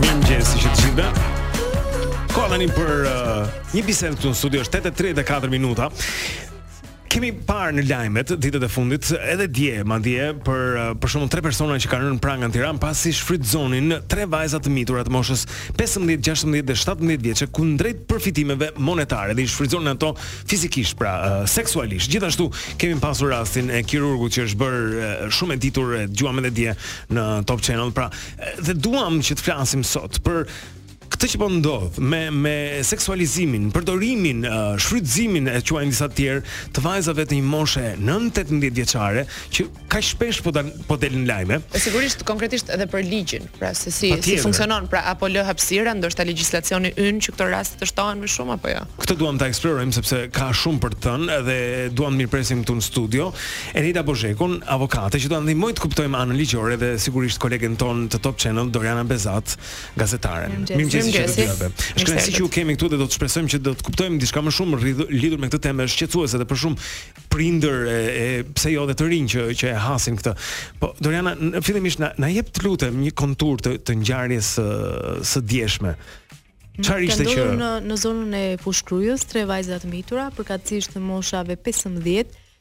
Mirë 0.00 0.18
mëgjesi 0.22 0.60
që 0.64 0.70
të 0.76 0.84
gjithë 0.84 2.28
Ko 2.32 2.46
dhe 2.52 2.58
një 2.62 2.68
për 2.76 2.92
uh, 3.10 3.50
një 3.76 3.82
bisedë 3.88 4.16
këtu 4.18 4.32
në 4.32 4.38
studio 4.40 4.62
8.34 4.64 5.50
minuta 5.52 5.90
Kemi 7.10 7.32
parë 7.42 7.72
në 7.74 7.82
lajmet 7.88 8.30
ditët 8.38 8.62
e 8.62 8.68
fundit 8.70 9.08
edhe 9.18 9.48
dje, 9.50 9.80
ma 9.88 9.96
dje, 10.02 10.28
për 10.46 10.60
uh, 10.78 10.90
për 11.02 11.10
shumë 11.10 11.26
tre 11.32 11.40
persona 11.42 11.74
që 11.82 11.88
kanë 11.90 12.04
rënë 12.04 12.16
në 12.16 12.22
prangën 12.22 12.52
Tiranë 12.54 12.80
pasi 12.84 13.10
shfrytëzonin 13.18 13.96
tre 14.12 14.28
vajza 14.30 14.60
të 14.62 14.70
miturat 14.76 15.10
moshës 15.10 15.42
15, 15.80 16.06
16 16.22 16.62
dhe 16.68 16.76
17 16.78 17.18
vjeçë 17.26 17.48
kundrejt 17.58 18.04
përfitimeve 18.12 18.68
monetare 18.78 19.34
dhe 19.34 19.42
i 19.42 19.50
shfrytëzonin 19.50 19.90
ato 19.96 20.12
fizikisht, 20.22 20.94
pra 21.02 21.16
uh, 21.18 21.42
seksualisht. 21.50 22.12
Gjithashtu 22.14 22.46
kemi 22.78 23.00
pasur 23.02 23.34
rastin 23.34 23.74
e 23.74 23.82
kirurgut 23.90 24.38
që 24.38 24.46
është 24.46 24.60
bërë 24.62 24.82
uh, 24.94 25.30
shumë 25.34 25.58
e 25.58 25.62
ditur 25.66 25.96
e 25.98 26.04
gjuam 26.14 26.38
edhe 26.44 26.54
dje 26.60 26.78
në 27.16 27.26
Top 27.50 27.66
Channel, 27.66 27.90
pra 27.96 28.06
uh, 28.12 28.50
dhe 28.62 28.78
duam 28.86 29.18
që 29.18 29.34
të 29.40 29.48
flasim 29.50 29.82
sot 29.96 30.22
për 30.28 30.44
këtë 31.10 31.28
që 31.32 31.38
po 31.42 31.48
ndodh 31.50 31.98
me 32.06 32.20
me 32.30 32.54
seksualizimin, 32.86 33.68
përdorimin, 33.74 34.44
shfrytëzimin 34.80 35.48
e 35.50 35.58
quajmë 35.66 35.92
disa 35.92 36.06
të 36.10 36.18
tjerë 36.18 36.54
të 36.76 36.84
vajzave 36.84 37.24
të 37.30 37.38
një 37.38 37.48
moshe 37.50 37.84
9-18 37.98 38.68
vjeçare 38.80 39.24
që 39.56 39.66
kaq 39.90 40.06
shpesh 40.10 40.42
po 40.46 40.52
po 40.90 40.98
delin 41.02 41.24
lajme. 41.28 41.58
E 41.74 41.82
sigurisht 41.82 42.22
konkretisht 42.28 42.70
edhe 42.74 42.86
për 42.92 43.02
ligjin, 43.08 43.48
pra 43.58 43.72
se 43.74 43.92
si 43.94 44.12
si 44.24 44.36
funksionon, 44.42 44.86
pra 44.92 45.02
apo 45.10 45.28
lë 45.30 45.42
hapësira, 45.48 45.94
ndoshta 45.98 46.26
legjislacioni 46.28 46.92
ynë 46.96 47.22
që 47.26 47.34
këto 47.36 47.50
raste 47.50 47.80
të 47.80 47.90
shtohen 47.90 48.22
më 48.22 48.30
shumë 48.36 48.56
apo 48.58 48.72
jo. 48.74 48.84
Këtë 49.02 49.18
duam 49.20 49.40
ta 49.40 49.48
eksplorojmë 49.50 49.96
sepse 49.98 50.22
ka 50.36 50.50
shumë 50.62 50.82
për 50.84 50.96
të 50.96 51.04
thënë 51.08 51.40
dhe 51.48 51.58
duam 52.00 52.14
të 52.16 52.20
mirpresim 52.22 52.62
këtu 52.64 52.76
në 52.80 52.86
studio 52.86 53.30
Enita 53.80 54.02
Bozhekun, 54.06 54.58
avokate 54.74 55.18
që 55.20 55.32
do 55.32 55.38
të 55.40 55.48
ndihmojë 55.48 55.78
të 55.78 55.84
kuptojmë 55.86 56.20
anën 56.22 56.38
ligjore 56.40 56.76
dhe 56.82 56.92
sigurisht 57.02 57.40
kolegen 57.42 57.76
ton 57.80 58.06
të 58.12 58.20
Top 58.24 58.38
Channel 58.42 58.70
Doriana 58.74 59.02
Bezat, 59.04 59.56
gazetare 60.00 60.50
mirëmëngjes. 61.00 61.58
Shkënaqësi 62.00 62.34
që 62.36 62.48
kemi 62.54 62.74
këtu 62.76 62.88
dhe 62.92 62.98
do 63.00 63.06
të 63.06 63.16
shpresojmë 63.16 63.52
që 63.54 63.60
do 63.68 63.74
të 63.76 63.86
kuptojmë 63.88 64.20
diçka 64.22 64.42
më 64.44 64.52
shumë 64.56 64.80
lidhur 65.14 65.40
me 65.40 65.50
këtë 65.50 65.60
temë 65.66 65.88
shqetësuese 65.94 66.40
dhe 66.40 66.46
për 66.50 66.60
shumë 66.62 66.88
prindër 67.32 67.76
e, 67.76 67.96
e 68.22 68.42
pse 68.56 68.72
jo 68.74 68.86
dhe 68.88 68.96
të 68.98 69.10
rinj 69.10 69.34
që 69.34 69.46
që 69.58 69.70
e 69.70 69.80
hasin 69.86 70.18
këtë. 70.20 70.34
Po 70.82 70.92
Doriana, 71.00 71.36
fillimisht 71.64 72.02
na, 72.02 72.12
na 72.20 72.30
jep 72.32 72.50
të 72.54 72.66
lutem 72.66 73.00
një 73.04 73.14
kontur 73.20 73.60
të, 73.64 73.74
të 73.86 73.98
ngjarjes 74.02 74.52
së, 74.56 74.66
së 75.32 75.44
djeshme. 75.50 75.94
Çfarë 76.80 77.08
ishte 77.10 77.26
që 77.28 77.48
në 77.60 77.70
në 77.86 77.96
zonën 78.02 78.36
e 78.40 78.44
Pushkrujës, 78.62 79.26
tre 79.30 79.42
vajza 79.50 79.80
të 79.82 79.90
mbitura, 79.90 80.28
përkatësisht 80.36 80.94
në 80.96 81.02
moshave 81.04 81.58
15 81.58 82.00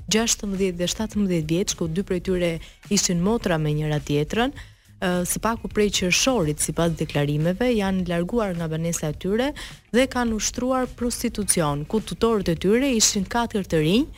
16 0.09 0.57
dhe 0.57 0.71
17 0.73 1.27
vjeç, 1.45 1.75
ku 1.77 1.85
dy 1.93 2.01
prej 2.01 2.23
tyre 2.25 2.47
ishin 2.95 3.19
motra 3.21 3.59
me 3.61 3.69
njëra 3.77 3.99
tjetrën, 4.07 4.55
së 5.01 5.39
paku 5.39 5.67
prej 5.71 5.89
qershorit 5.95 6.59
sipas 6.59 6.91
deklarimeve 6.99 7.69
janë 7.71 8.07
larguar 8.09 8.55
nga 8.59 8.67
banesa 8.67 9.09
e 9.09 9.13
tyre 9.15 9.51
dhe 9.95 10.03
kanë 10.11 10.35
ushtruar 10.35 10.87
prostitucion 10.99 11.85
ku 11.87 12.01
tutorët 12.01 12.51
e 12.51 12.55
tyre 12.59 12.89
ishin 12.91 13.23
katër 13.23 13.63
të 13.71 13.79
rinj 13.79 14.09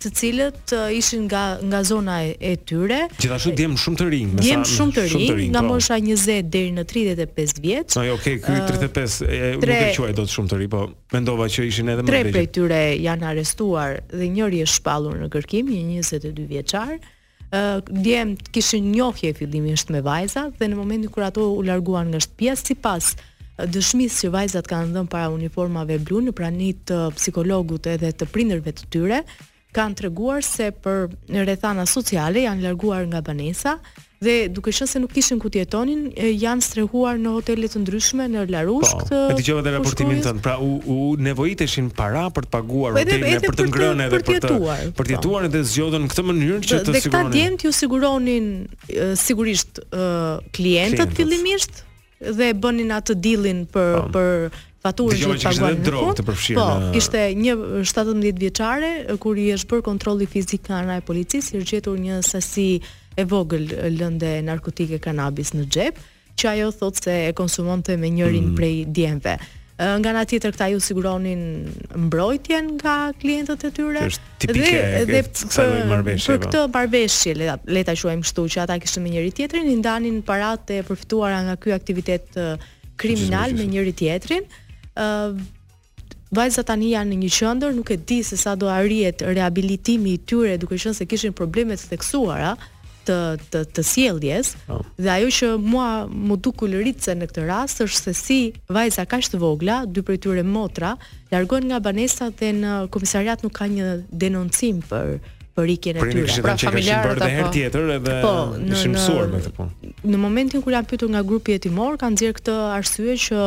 të 0.00 0.08
cilët 0.16 0.72
uh, 0.72 0.88
ishin 0.96 1.26
nga 1.28 1.42
nga 1.60 1.82
zona 1.84 2.14
e, 2.24 2.30
e 2.40 2.54
tyre. 2.56 3.02
Gjithashtu 3.20 3.50
djem 3.52 3.74
shumë 3.76 3.98
të 4.00 4.06
rinj, 4.14 4.30
më 4.38 4.46
Djem 4.46 4.62
shumë 4.70 4.94
të 4.96 5.02
rinj, 5.10 5.42
nga 5.52 5.60
po. 5.60 5.74
mosha 5.74 5.98
20 6.00 6.48
deri 6.54 6.70
në 6.72 6.84
35 6.88 7.60
vjeç. 7.66 7.90
Po, 7.92 8.00
no, 8.06 8.14
okay, 8.16 8.38
ky 8.40 8.56
35 8.64 9.18
uh, 9.26 9.28
e 9.28 9.50
tre, 9.60 9.60
nuk 9.60 9.68
e 9.68 9.90
quaj 9.98 10.14
dot 10.16 10.32
shumë 10.32 10.54
të 10.54 10.60
rinj, 10.62 10.70
po 10.72 10.86
mendova 11.12 11.50
që 11.52 11.66
ishin 11.68 11.92
edhe 11.92 12.00
më 12.00 12.08
të 12.08 12.16
rinj. 12.16 12.30
Tre 12.30 12.32
prej 12.38 12.48
tyre 12.56 12.80
janë 13.04 13.28
arrestuar 13.34 14.00
dhe 14.08 14.30
njëri 14.38 14.64
është 14.64 14.80
shpallur 14.80 15.20
në 15.20 15.30
kërkim, 15.36 15.68
një 15.76 16.08
22 16.14 16.48
vjeçar. 16.54 16.94
Ëh, 16.96 17.14
ndjem 17.90 18.36
të 18.38 18.52
kishin 18.54 18.90
njohje 18.94 19.30
e 19.32 19.34
fillimisht 19.34 19.90
me 19.90 20.00
vajza 20.06 20.46
dhe 20.58 20.68
në 20.70 20.76
momentin 20.78 21.10
kur 21.10 21.24
ato 21.26 21.48
u 21.56 21.62
larguan 21.66 22.08
nga 22.12 22.20
shtëpia 22.22 22.54
sipas 22.60 23.10
dëshmisë 23.74 24.20
që 24.24 24.32
vajzat 24.36 24.70
kanë 24.70 24.94
dhënë 24.94 25.10
para 25.12 25.32
uniformave 25.34 25.98
blu 26.04 26.22
në 26.28 26.36
pranit 26.38 26.84
të 26.90 27.00
psikologut 27.18 27.90
edhe 27.96 28.12
të 28.12 28.28
prindërve 28.32 28.74
të 28.78 28.86
tyre, 28.94 29.22
kanë 29.76 29.98
treguar 30.02 30.44
se 30.46 30.70
për 30.84 31.08
rrethana 31.44 31.86
sociale 31.88 32.42
janë 32.44 32.64
larguar 32.66 33.04
nga 33.10 33.20
banesa 33.24 33.76
dhe 34.20 34.32
duke 34.52 34.68
qenë 34.76 34.88
se 34.90 35.00
nuk 35.00 35.14
kishin 35.16 35.38
ku 35.40 35.48
të 35.48 35.62
jetonin, 35.62 36.00
janë 36.12 36.64
strehuar 36.66 37.16
në 37.16 37.30
hotele 37.38 37.70
të 37.72 37.80
ndryshme 37.80 38.26
në 38.28 38.42
Larush. 38.52 38.90
Po, 39.08 39.20
e 39.32 39.36
dëgjova 39.38 39.62
edhe 39.64 39.72
raportimin 39.78 40.20
tënd. 40.26 40.42
Pra 40.44 40.58
u 40.60 40.74
u 40.92 40.96
nevojiteshin 41.24 41.86
para 41.96 42.26
për 42.28 42.44
të 42.44 42.52
paguar 42.52 42.98
hotelin 42.98 43.40
për 43.46 43.56
të 43.62 43.66
ngrënë 43.70 44.08
edhe 44.10 44.20
për 44.20 44.44
të 44.44 44.60
për 45.00 45.08
të 45.12 45.16
jetuar 45.16 45.46
edhe 45.48 45.62
zgjodhën 45.72 46.04
këtë 46.12 46.26
mënyrë 46.34 46.60
që 46.68 46.82
të 46.84 46.98
siguronin. 47.06 47.36
Dhe 47.36 47.46
këta 47.54 47.66
ju 47.70 47.74
siguronin 47.80 48.50
sigurisht 49.24 49.80
klientët 50.58 51.16
fillimisht 51.16 51.80
dhe 52.42 52.50
bënin 52.60 52.92
atë 53.00 53.16
dillin 53.24 53.64
për 53.72 54.02
po. 54.10 54.18
për 54.18 54.60
faturën 54.80 55.18
që 55.20 55.36
të 55.36 55.52
në 55.56 55.92
fund. 55.92 56.22
Po, 56.24 56.34
kishte 56.94 57.24
një 57.36 57.54
17 57.84 58.10
uh, 58.14 58.32
vjeçare 58.40 58.92
uh, 59.10 59.18
kur 59.20 59.36
i 59.40 59.48
është 59.54 59.74
bërë 59.74 59.86
kontrolli 59.90 60.28
fizik 60.30 60.70
nga 60.70 60.80
ana 60.82 60.98
e 61.00 61.04
policisë, 61.04 61.52
i 61.52 61.60
është 61.62 61.76
gjetur 61.76 62.00
një 62.00 62.20
sasi 62.26 62.68
e 63.20 63.26
vogël 63.28 63.68
uh, 63.74 63.86
lëndë 63.92 64.34
narkotike 64.48 65.00
kanabis 65.04 65.52
në 65.56 65.66
xhep, 65.68 66.00
që 66.40 66.52
ajo 66.56 66.70
thotë 66.80 67.06
se 67.06 67.16
e 67.28 67.32
konsumonte 67.36 67.96
me 68.00 68.08
njërin 68.14 68.52
mm. 68.54 68.58
prej 68.60 68.76
djemve. 68.96 69.38
Nga 69.80 70.10
nga 70.12 70.22
tjetër 70.28 70.52
këta 70.52 70.66
ju 70.74 70.80
siguronin 70.84 71.40
mbrojtjen 71.96 72.66
nga 72.76 73.14
klientët 73.16 73.62
e 73.64 73.70
tyre. 73.78 74.02
Është 74.10 74.34
tipike 74.42 74.82
dhe, 75.08 75.20
e 75.22 75.22
po. 75.24 75.48
këtë 75.54 75.86
marrëveshje. 75.88 76.34
Për 76.34 76.40
këtë 76.44 77.32
leta 77.72 77.86
ta 77.88 77.94
quajmë 78.02 78.26
kështu 78.26 78.44
që 78.52 78.60
ata 78.66 78.76
kështë 78.82 79.00
me 79.06 79.12
njëri 79.14 79.32
tjetrin 79.38 79.70
i 79.72 79.78
ndanin 79.80 80.18
paratë 80.28 80.76
e 80.82 80.84
përfituara 80.84 81.40
nga 81.46 81.56
ky 81.62 81.72
aktivitet 81.72 82.36
kriminal 83.00 83.56
me 83.56 83.70
njëri 83.72 83.96
tjetrin 84.02 84.44
vajzat 86.30 86.64
tani 86.70 86.92
janë 86.94 87.14
në 87.14 87.20
një 87.24 87.30
qendër, 87.38 87.72
nuk 87.74 87.90
e 87.90 87.96
di 87.96 88.20
se 88.22 88.36
sa 88.38 88.54
do 88.56 88.68
arrihet 88.70 89.22
riabilitimi 89.26 90.16
i 90.16 90.18
tyre, 90.18 90.58
duke 90.58 90.78
qenë 90.78 90.96
se 90.98 91.06
kishin 91.08 91.34
probleme 91.36 91.76
të 91.76 91.90
theksuara 91.94 92.54
të 93.08 93.16
të, 93.50 93.60
të 93.74 93.82
sjelljes. 93.86 94.52
Oh. 94.68 94.82
Dhe 95.00 95.08
ajo 95.10 95.30
që 95.32 95.48
mua 95.64 96.04
më 96.10 96.36
duk 96.44 96.62
ulëritse 96.66 97.14
në 97.16 97.30
këtë 97.30 97.46
rast 97.48 97.80
është 97.82 98.00
se 98.04 98.14
si 98.18 98.38
vajza 98.68 99.06
kaq 99.08 99.30
të 99.32 99.40
vogla, 99.40 99.82
dy 99.88 100.04
prej 100.04 100.20
tyre 100.26 100.44
motra, 100.46 100.92
largohen 101.32 101.66
nga 101.70 101.80
banesa 101.82 102.28
dhe 102.36 102.52
në 102.58 102.74
komisariat 102.94 103.42
nuk 103.46 103.56
ka 103.56 103.70
një 103.72 104.02
denoncim 104.12 104.82
për 104.90 105.14
për 105.56 105.64
rikjen 105.66 105.96
e 105.98 106.04
tyre. 106.06 106.36
Pra 106.44 106.54
familjarët 106.60 107.24
herë 107.26 107.48
tjetër 107.56 107.90
edhe 107.96 108.18
po, 108.22 108.34
në, 108.60 108.68
ishim 108.76 108.94
mësuar 108.94 109.26
me 109.32 109.40
këtë 109.42 109.56
punë. 109.56 109.94
Në 110.12 110.20
momentin 110.22 110.62
kur 110.62 110.76
janë 110.76 110.86
pyetur 110.92 111.10
nga 111.10 111.24
grupi 111.26 111.56
hetimor, 111.56 111.96
kanë 111.98 112.14
nxjerr 112.14 112.36
këtë 112.38 112.58
arsye 112.76 113.16
që 113.24 113.42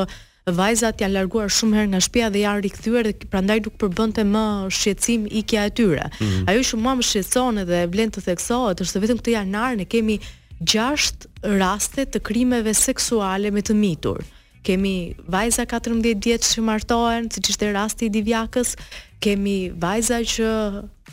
vajzat 0.49 0.99
janë 0.99 1.15
larguar 1.15 1.47
shumë 1.51 1.77
herë 1.77 1.89
nga 1.93 2.01
shtëpia 2.03 2.29
dhe 2.33 2.41
janë 2.43 2.63
rikthyer 2.65 3.07
dhe 3.07 3.13
prandaj 3.31 3.59
nuk 3.63 3.77
përbënte 3.79 4.23
më 4.27 4.41
shqetësim 4.75 5.27
ikja 5.39 5.67
e 5.67 5.71
tyre. 5.77 6.09
Mm. 6.19 6.41
Ajo 6.51 6.63
që 6.67 6.79
mua 6.83 6.97
më 6.99 7.05
shqetëson 7.09 7.61
edhe 7.63 7.79
vlen 7.93 8.11
të 8.11 8.23
theksohet 8.27 8.83
është 8.83 8.91
se 8.91 9.03
vetëm 9.05 9.19
këtë 9.21 9.35
janar 9.37 9.77
ne 9.79 9.87
kemi 9.87 10.17
6 10.59 11.47
raste 11.61 12.05
të 12.11 12.19
krimeve 12.27 12.73
seksuale 12.75 13.51
me 13.55 13.63
të 13.63 13.75
mitur. 13.77 14.19
Kemi 14.63 15.15
vajza 15.27 15.65
14 15.67 16.19
vjeç 16.23 16.53
që 16.55 16.61
martohen, 16.63 17.25
siç 17.31 17.49
ishte 17.51 17.67
rasti 17.75 18.07
i 18.07 18.11
Divjakës, 18.13 18.77
kemi 19.19 19.73
vajza 19.75 20.21
që 20.23 20.51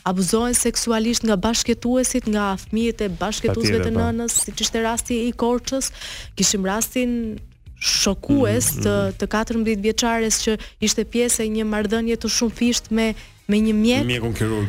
abuzohen 0.07 0.55
seksualisht 0.55 1.25
nga 1.27 1.35
bashkëtuesit, 1.35 2.31
nga 2.31 2.53
fëmijët 2.63 3.03
e 3.07 3.11
bashkëtuesve 3.19 3.81
të 3.83 3.91
po. 3.91 3.97
nënës, 3.99 4.37
siç 4.47 4.63
ishte 4.67 4.85
rasti 4.87 5.19
i 5.27 5.33
Korçës. 5.35 5.91
Kishim 6.39 6.67
rastin 6.67 7.41
shokues 7.81 8.71
mm, 8.77 8.83
të 8.85 8.93
mm. 8.95 9.19
të 9.23 9.29
14 9.35 9.81
vjeçares 9.89 10.41
që 10.45 10.57
ishte 10.85 11.05
pjesë 11.09 11.45
e 11.47 11.51
një 11.57 11.67
marrëdhënie 11.73 12.17
të 12.21 12.31
shumë 12.37 12.59
fisht 12.61 12.91
me 12.93 13.11
me 13.51 13.59
një 13.59 13.73
mjek. 13.75 14.03
Mjekun 14.07 14.35
kirurg. 14.39 14.67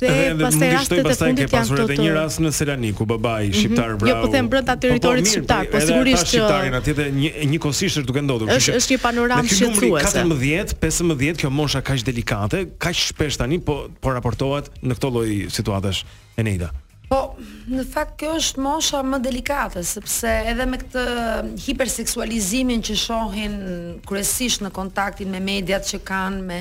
dhe, 0.00 0.12
dhe 0.38 0.38
pastaj 0.40 0.70
rastet 0.72 1.10
fundit 1.20 1.42
ke 1.42 1.50
pasur 1.52 1.82
edhe 1.82 1.98
një 2.00 2.14
rast 2.14 2.40
në 2.40 2.48
Selaniku, 2.56 3.04
babai 3.10 3.50
mhm. 3.50 3.58
shqiptar 3.58 3.90
bravo. 4.00 4.08
Jo, 4.08 4.14
po 4.22 4.30
them 4.32 4.48
brenda 4.54 4.76
territorit 4.80 5.26
po, 5.26 5.26
po, 5.28 5.32
shqiptar, 5.34 5.66
po, 5.68 5.74
po 5.76 5.82
sigurisht 5.84 6.24
që 6.30 6.32
shqiptarin 6.32 6.78
atje 6.78 6.94
dhe 6.96 7.06
një 7.18 7.32
njëkohësisht 7.52 8.08
duke 8.08 8.22
ndodhur. 8.24 8.54
Është 8.56 8.78
është 8.78 8.96
një 8.96 9.02
panoramë 9.04 9.52
shqetësuese. 9.52 10.24
14, 10.32 10.74
15, 10.86 11.42
kjo 11.42 11.52
mosha 11.58 11.84
kaq 11.84 12.00
delikate, 12.08 12.64
kaq 12.80 12.96
shpesh 13.02 13.36
tani 13.42 13.60
po 13.68 13.82
po 14.00 14.16
raportohet 14.16 14.72
në 14.80 14.96
këto 14.96 15.12
lloj 15.12 15.28
situatash. 15.52 16.06
Eneida. 16.40 16.72
Po, 17.06 17.36
në 17.70 17.84
fakt 17.86 18.16
kjo 18.18 18.32
është 18.40 18.62
mosha 18.64 18.98
më 19.06 19.20
delikate, 19.22 19.82
sepse 19.86 20.30
edhe 20.50 20.64
me 20.66 20.78
këtë 20.80 21.04
hiperseksualizimin 21.66 22.82
që 22.86 22.96
shohin 22.98 23.54
kryesisht 24.08 24.64
në 24.66 24.72
kontaktin 24.74 25.30
me 25.30 25.38
mediat 25.38 25.86
që 25.86 26.00
kanë 26.08 26.46
me 26.50 26.60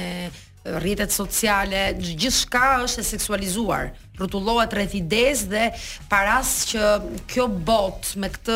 rritet 0.83 1.13
sociale, 1.13 1.81
gjithçka 2.01 2.62
është 2.86 3.01
e 3.03 3.07
seksualizuar. 3.09 3.89
Rrotullohet 4.19 4.71
rreth 4.77 4.95
idez 4.97 5.44
dhe 5.51 5.65
paras 6.09 6.51
që 6.71 6.94
kjo 7.33 7.47
botë 7.68 8.21
me 8.21 8.30
këtë 8.38 8.56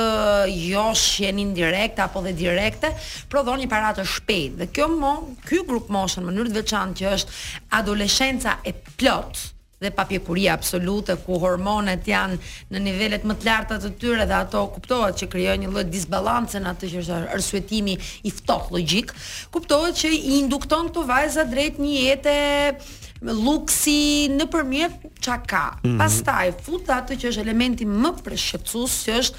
joshjen 0.69 1.41
indirekte 1.41 2.05
apo 2.05 2.21
dhe 2.25 2.35
direkte 2.39 2.93
prodhon 3.33 3.61
një 3.63 3.69
para 3.73 3.93
të 3.97 4.05
shpejtë. 4.13 4.57
Dhe 4.61 4.69
kjo 4.77 4.89
mo, 4.93 5.13
ky 5.49 5.63
grup 5.69 5.89
moshën 5.93 6.21
në 6.21 6.29
mënyrë 6.29 6.53
të 6.53 6.61
veçantë 6.63 7.01
që 7.01 7.15
është 7.17 7.39
adoleshenca 7.81 8.59
e 8.71 8.77
plotë, 8.95 9.47
dhe 9.79 9.91
papjekuria 9.95 10.51
absolute 10.53 11.15
ku 11.23 11.39
hormonet 11.39 12.03
janë 12.11 12.35
në 12.75 12.81
nivelet 12.83 13.23
më 13.23 13.35
të 13.39 13.47
larta 13.47 13.77
të 13.79 13.91
tyre 14.01 14.25
dhe 14.27 14.35
ato 14.35 14.65
kuptohet 14.75 15.15
që 15.21 15.29
krijojnë 15.31 15.63
një 15.65 15.71
lloj 15.71 15.85
disbalance 15.93 16.59
në 16.59 16.73
atë 16.75 16.89
që 16.93 17.03
është 17.05 17.19
arsyetimi 17.37 17.95
i 18.27 18.33
ftohtë 18.41 18.75
logjik, 18.75 19.13
kuptohet 19.55 19.95
që 20.01 20.11
i 20.17 20.21
indukton 20.41 20.91
këto 20.91 21.05
vajza 21.07 21.47
drejt 21.47 21.79
një 21.79 21.93
jete 22.01 22.35
me 23.23 23.33
luksi 23.35 23.97
në 24.35 24.45
përmjet 24.51 24.99
ka. 25.23 25.37
Mm 25.37 25.87
-hmm. 25.87 25.97
Pastaj, 25.99 26.53
futa 26.65 27.05
që 27.07 27.25
është 27.31 27.41
elementi 27.41 27.85
më 27.85 28.11
përshqetsus, 28.25 28.91
që 29.05 29.11
është 29.21 29.35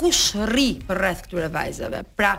kush 0.00 0.34
rri 0.50 0.68
për 0.88 0.98
rreth 0.98 1.20
këtyre 1.26 1.48
vajzave. 1.54 2.00
Pra, 2.18 2.32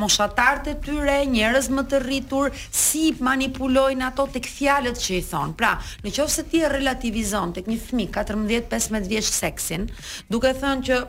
moshatarët 0.00 0.68
e 0.72 0.74
tyre, 0.84 1.16
njerëz 1.28 1.68
më 1.76 1.84
të 1.90 1.98
rritur, 2.06 2.52
si 2.72 3.10
manipulojnë 3.20 4.06
ato 4.06 4.24
tek 4.32 4.48
fjalët 4.48 5.00
që 5.02 5.18
i 5.18 5.24
thon. 5.28 5.52
Pra, 5.60 5.74
nëse 6.06 6.46
ti 6.52 6.62
e 6.64 6.70
relativizon 6.72 7.52
tek 7.58 7.68
një 7.68 7.80
fëmijë 7.88 8.14
14-15 8.16 9.10
vjeç 9.12 9.28
seksin, 9.42 9.84
duke 10.32 10.54
thënë 10.62 10.86
që 10.88 11.02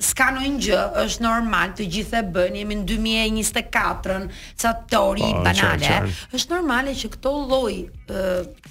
s'ka 0.00 0.30
ndonjë 0.32 0.60
gjë, 0.64 0.84
është 1.02 1.24
normal 1.26 1.74
të 1.76 1.88
gjithë 1.96 2.20
e 2.22 2.28
bëjnë, 2.36 2.62
jemi 2.62 2.78
në 2.80 2.86
2024-ën, 2.92 4.30
ça 4.62 4.70
tori 4.92 5.26
po, 5.26 5.42
banale. 5.48 5.98
Është 6.38 6.54
normale 6.54 6.94
që 7.02 7.10
këto 7.16 7.34
lloj 7.50 7.74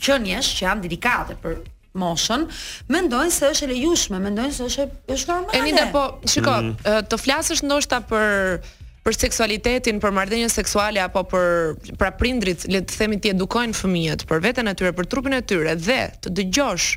qenies 0.07 0.53
që 0.57 0.65
janë 0.65 0.87
delikate 0.87 1.37
për 1.43 1.59
moshën, 2.00 2.46
mendojnë 2.92 3.34
se 3.34 3.50
është 3.54 3.68
e 3.68 3.72
lejushme, 3.74 4.19
mendojnë 4.24 4.56
se 4.60 4.68
është 4.69 4.88
është 5.16 5.31
normale. 5.31 5.60
E 5.60 5.74
ndër 5.75 5.92
po, 5.94 6.06
shikoj, 6.34 6.60
mm. 6.66 7.07
të 7.12 7.22
flasësh 7.24 7.63
ndoshta 7.68 8.01
për 8.12 8.60
për 9.00 9.16
seksualitetin, 9.16 9.98
për 10.04 10.12
marrëdhënien 10.13 10.51
seksuale 10.51 11.00
apo 11.01 11.22
për 11.34 11.96
pra 11.98 12.10
prindrit, 12.19 12.66
le 12.69 12.81
të 12.84 12.98
themi 13.00 13.18
ti 13.24 13.31
edukojnë 13.31 13.78
fëmijët 13.80 14.25
për 14.30 14.42
veten 14.44 14.68
e 14.69 14.74
tyre, 14.78 14.92
për 14.98 15.07
trupin 15.12 15.38
e 15.38 15.40
tyre 15.50 15.78
dhe 15.80 16.01
të 16.25 16.34
dëgjosh 16.38 16.90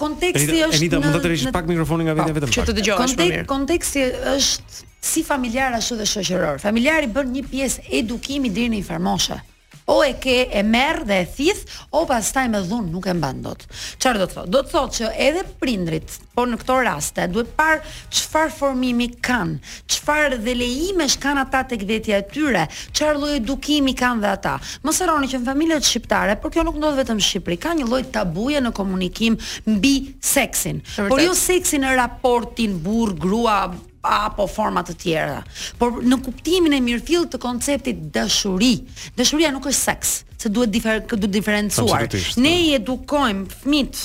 konteksti 0.00 0.62
është 0.68 0.80
Enita, 0.80 1.02
mund 1.02 1.18
të 1.18 1.22
tërish 1.26 1.46
pak 1.54 1.68
mikrofonin 1.68 2.08
nga 2.08 2.16
vetja 2.16 2.32
po, 2.32 2.38
vetëm. 2.40 2.54
Që 2.56 2.66
të 2.70 2.76
dëgjosh 2.80 3.14
më 3.14 3.22
mirë. 3.28 3.46
Konteksti 3.52 4.04
është 4.34 4.84
si 5.12 5.24
familjar 5.26 5.76
ashtu 5.80 6.00
dhe 6.00 6.06
shoqëror. 6.14 6.62
Familjari 6.64 7.12
bën 7.12 7.34
një 7.36 7.44
pjesë 7.52 7.86
edukimi 8.00 8.52
deri 8.52 8.72
në 8.76 8.80
infermoshe 8.84 9.40
o 9.84 10.04
e 10.04 10.12
ke 10.18 10.48
e 10.52 10.62
merr 10.62 11.02
dhe 11.06 11.20
e 11.20 11.26
thith, 11.34 11.62
o 11.90 12.04
pastaj 12.06 12.46
me 12.50 12.60
dhun 12.68 12.88
nuk 12.92 13.06
e 13.08 13.14
mban 13.16 13.40
dot. 13.44 13.64
Çfarë 14.00 14.20
do 14.22 14.26
të 14.28 14.36
thotë? 14.36 14.52
Do 14.54 14.60
të 14.62 14.72
thotë 14.72 14.96
që 14.98 15.10
edhe 15.26 15.42
prindrit, 15.60 16.16
por 16.36 16.48
në 16.48 16.58
këto 16.60 16.76
raste 16.86 17.26
duhet 17.32 17.50
par 17.58 17.80
çfarë 18.12 18.52
formimi 18.58 19.08
kanë, 19.26 19.58
çfarë 19.92 20.38
dhe 20.44 20.54
lejimesh 20.60 21.18
kanë 21.22 21.44
ata 21.46 21.64
tek 21.72 21.86
vetja 21.88 22.20
e 22.22 22.26
tyre, 22.30 22.66
çfarë 22.94 23.18
lloj 23.22 23.36
edukimi 23.40 23.94
kanë 23.98 24.22
dhe 24.24 24.32
ata. 24.36 24.56
Mos 24.86 25.02
harroni 25.02 25.30
që 25.32 25.42
në 25.42 25.48
familjet 25.50 25.90
shqiptare, 25.90 26.38
por 26.42 26.54
kjo 26.54 26.66
nuk 26.68 26.78
ndodh 26.80 26.98
vetëm 27.02 27.18
në 27.20 27.28
Shqipëri, 27.32 27.58
ka 27.62 27.74
një 27.78 27.88
lloj 27.90 28.02
tabuje 28.14 28.60
në 28.64 28.72
komunikim 28.78 29.36
mbi 29.70 29.94
seksin. 30.22 30.82
Por 31.08 31.22
jo 31.22 31.34
seksin 31.38 31.82
në 31.84 31.96
raportin 31.98 32.78
burr-grua, 32.84 33.58
apo 34.02 34.46
forma 34.50 34.82
të 34.84 34.94
tjera. 34.98 35.42
Por 35.78 36.00
në 36.02 36.18
kuptimin 36.26 36.74
e 36.76 36.80
mirëfillt 36.84 37.30
të 37.34 37.40
konceptit 37.42 38.00
dashuri, 38.14 38.74
dashuria 39.18 39.52
nuk 39.54 39.66
është 39.70 39.80
seks, 39.92 40.14
se 40.42 40.50
duhet 40.50 40.72
difer, 40.74 41.04
të 41.06 41.18
duhet 41.22 41.34
diferencuar. 41.36 42.08
Ne 42.36 42.56
po. 42.56 42.56
i 42.56 42.72
edukojmë 42.78 43.62
fëmit 43.62 44.02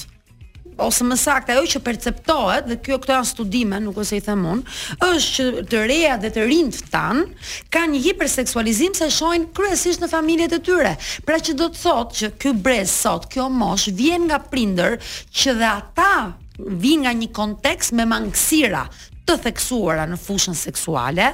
ose 0.78 1.02
më 1.10 1.16
saktë 1.18 1.56
ajo 1.56 1.64
që 1.74 1.80
perceptohet 1.82 2.68
dhe 2.70 2.76
kjo 2.86 3.00
këto 3.02 3.16
janë 3.16 3.26
studime, 3.32 3.80
nuk 3.82 3.98
ose 4.04 4.20
i 4.20 4.22
them 4.22 4.44
unë, 4.46 4.74
është 5.08 5.34
që 5.34 5.64
të 5.72 5.80
reja 5.90 6.18
dhe 6.22 6.30
të 6.36 6.44
rinjt 6.52 6.84
tan 6.94 7.24
kanë 7.74 7.96
një 7.96 8.04
hiperseksualizim 8.04 8.94
Se 8.94 9.08
shohin 9.16 9.48
kryesisht 9.58 10.04
në 10.06 10.12
familjet 10.14 10.54
e 10.54 10.62
tyre. 10.62 10.94
Pra 11.26 11.42
që 11.42 11.58
do 11.58 11.72
të 11.74 11.82
thotë 11.82 12.20
që 12.22 12.30
ky 12.38 12.54
brez 12.62 12.94
sot, 12.94 13.26
kjo 13.34 13.50
mosh 13.50 13.90
vjen 13.98 14.30
nga 14.30 14.38
prindër 14.38 15.00
që 15.34 15.58
dhe 15.58 15.72
ata 15.80 16.14
vi 16.84 16.94
nga 17.02 17.12
një 17.14 17.32
kontekst 17.34 17.94
me 17.98 18.06
mangësira 18.06 18.86
të 19.28 19.36
theksuara 19.48 20.06
në 20.08 20.18
fushën 20.22 20.56
seksuale, 20.58 21.32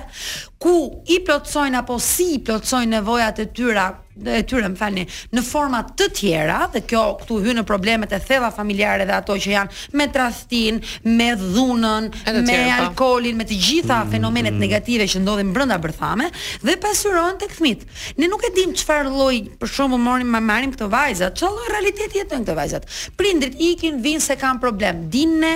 ku 0.63 0.73
i 1.13 1.19
plotësojnë 1.27 1.79
apo 1.83 1.99
si 2.01 2.29
i 2.37 2.41
plotësojnë 2.47 2.95
nevojat 2.97 3.43
e 3.45 3.49
tyra 3.55 3.89
e 4.13 4.43
tyre, 4.45 4.67
më 4.69 4.77
falni, 4.77 5.03
në 5.33 5.41
forma 5.41 5.79
të 5.97 6.05
tjera 6.13 6.59
dhe 6.69 6.83
kjo 6.85 6.99
këtu 7.23 7.39
hyn 7.47 7.55
në 7.59 7.63
problemet 7.65 8.11
e 8.13 8.19
thella 8.21 8.51
familjare 8.53 9.07
dhe 9.09 9.15
ato 9.17 9.33
që 9.41 9.53
janë 9.55 9.79
me 9.97 10.05
tradhtin, 10.13 10.77
me 11.17 11.31
dhunën, 11.39 12.09
me 12.35 12.43
po. 12.43 12.73
alkolin, 12.75 13.39
me 13.41 13.47
të 13.49 13.57
gjitha 13.57 13.97
mm, 14.03 14.11
fenomenet 14.13 14.53
mm. 14.53 14.61
negative 14.61 15.07
që 15.15 15.23
ndodhin 15.23 15.49
brenda 15.57 15.79
bërthame 15.81 16.29
dhe 16.61 16.77
pasurohen 16.85 17.41
tek 17.41 17.57
fëmit. 17.57 17.87
Ne 18.21 18.29
nuk 18.29 18.45
e 18.45 18.53
dim 18.53 18.77
çfarë 18.77 19.09
lloj, 19.17 19.41
për 19.57 19.73
shembull, 19.79 20.05
morim 20.05 20.29
ma 20.37 20.43
marrim 20.45 20.75
këto 20.77 20.91
vajzat, 20.93 21.39
çfarë 21.41 21.57
lloj 21.57 21.73
realiteti 21.73 22.21
jetojnë 22.21 22.45
këto 22.45 22.59
vajzat. 22.61 22.85
Prindrit 23.17 23.57
ikin, 23.71 23.97
vinë 24.05 24.21
se 24.29 24.37
kanë 24.37 24.61
problem. 24.61 25.07
Dinë 25.09 25.55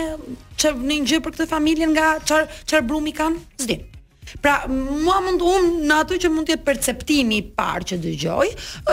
çfarë 0.61 0.87
ne 0.93 1.01
gjej 1.09 1.19
për 1.25 1.35
këtë 1.37 1.47
familje 1.51 1.91
nga 1.93 2.07
çfarë 2.25 2.49
çfarë 2.63 2.89
brumi 2.91 3.15
kanë? 3.21 3.43
zdi. 3.63 3.79
Pra, 4.41 4.65
mua 4.71 5.19
mund 5.23 5.41
unë 5.43 5.87
në 5.87 5.99
ato 6.03 6.17
që 6.19 6.31
mund 6.33 6.47
të 6.49 6.55
jetë 6.57 6.65
perceptimi 6.67 7.41
i 7.41 7.45
parë 7.57 7.87
që 7.93 7.99
dëgjoj, 8.03 8.47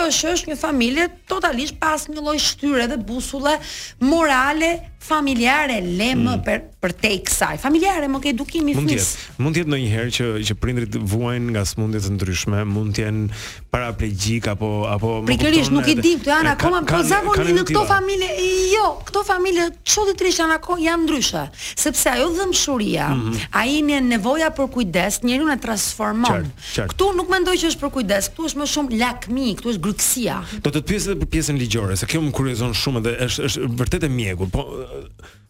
është 0.04 0.32
është 0.34 0.52
një 0.52 0.58
familje 0.62 1.08
totalisht 1.30 1.78
pas 1.82 2.06
një 2.12 2.18
lloj 2.24 2.38
shtyre 2.44 2.86
dhe 2.90 2.98
busulle 3.08 3.56
morale 4.02 4.74
familjare 5.04 5.82
le 5.84 6.12
më 6.16 6.22
mm. 6.34 6.44
për 6.46 6.60
për 6.84 6.92
i 7.08 7.16
kësaj 7.26 7.58
Familjare, 7.60 8.06
më 8.12 8.18
ke 8.24 8.28
edukimi 8.34 8.72
fëmis. 8.76 8.82
Mund 8.84 8.94
të 8.96 8.98
jetë, 8.98 9.40
mund 9.44 9.54
të 9.56 9.60
jetë 9.60 9.70
ndonjëherë 9.72 10.12
që 10.18 10.26
që 10.48 10.56
prindrit 10.60 10.96
vuajnë 11.12 11.54
nga 11.54 11.62
smundje 11.68 12.00
të 12.04 12.12
ndryshme, 12.14 12.62
mund 12.68 12.96
të 12.96 13.04
jenë 13.04 13.38
paraplegjik 13.72 14.48
apo 14.52 14.70
apo 14.88 15.10
Prikërisht 15.28 15.72
nuk 15.76 15.88
i 15.92 15.96
di 16.00 16.12
këto 16.20 16.32
janë 16.32 16.52
akoma 16.54 16.80
po 16.88 17.00
zakonisht 17.08 17.56
në 17.58 17.66
këto 17.68 17.84
familje, 17.88 18.30
jo, 18.72 18.86
këto 19.08 19.22
familje 19.28 19.66
çoditërisht 19.94 20.42
janë 20.44 20.58
akoma 20.58 20.84
janë 20.84 21.04
ndryshë, 21.06 21.44
sepse 21.84 22.14
ajo 22.16 22.30
dhëmshuria, 22.38 23.10
mm 23.12 23.30
-hmm. 23.30 23.68
i 23.74 23.80
një 23.90 24.00
nevoja 24.08 24.50
për 24.56 24.72
kujdes, 24.76 25.20
njeriu 25.24 25.48
e 25.50 25.56
transformon. 25.58 26.44
Ktu 26.92 27.04
nuk 27.16 27.28
mendoj 27.32 27.56
që 27.62 27.72
është 27.72 27.80
për 27.82 27.92
kujdes, 27.96 28.28
ktu 28.34 28.48
është 28.50 28.62
më 28.62 28.68
shumë 28.74 29.00
lakmi, 29.00 29.48
ktu 29.58 29.72
është 29.74 29.82
grëksia. 29.86 30.36
Do 30.60 30.70
të 30.70 30.82
të 30.82 30.88
pyes 30.90 31.08
për 31.24 31.30
pjesën 31.36 31.58
ligjore, 31.60 31.96
se 31.98 32.08
kjo 32.10 32.20
më 32.26 32.34
kuriozon 32.36 32.76
shumë 32.76 33.02
dhe 33.06 33.16
është 33.28 33.48
është 33.48 33.70
vërtet 33.80 34.06
e 34.08 34.12
mjekut, 34.12 34.52
po 34.54 34.66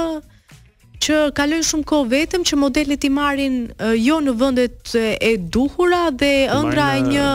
që 1.02 1.16
kalojnë 1.36 1.66
shumë 1.66 1.86
kohë 1.90 2.10
vetëm 2.12 2.42
që 2.48 2.58
modelet 2.62 3.04
i 3.04 3.10
marrin 3.10 3.54
uh, 3.72 3.92
jo 3.98 4.20
në 4.22 4.34
vendet 4.38 4.92
e 5.28 5.32
duhura 5.54 6.04
dhe 6.14 6.28
ëndra 6.54 6.88
e 6.98 7.02
një 7.08 7.28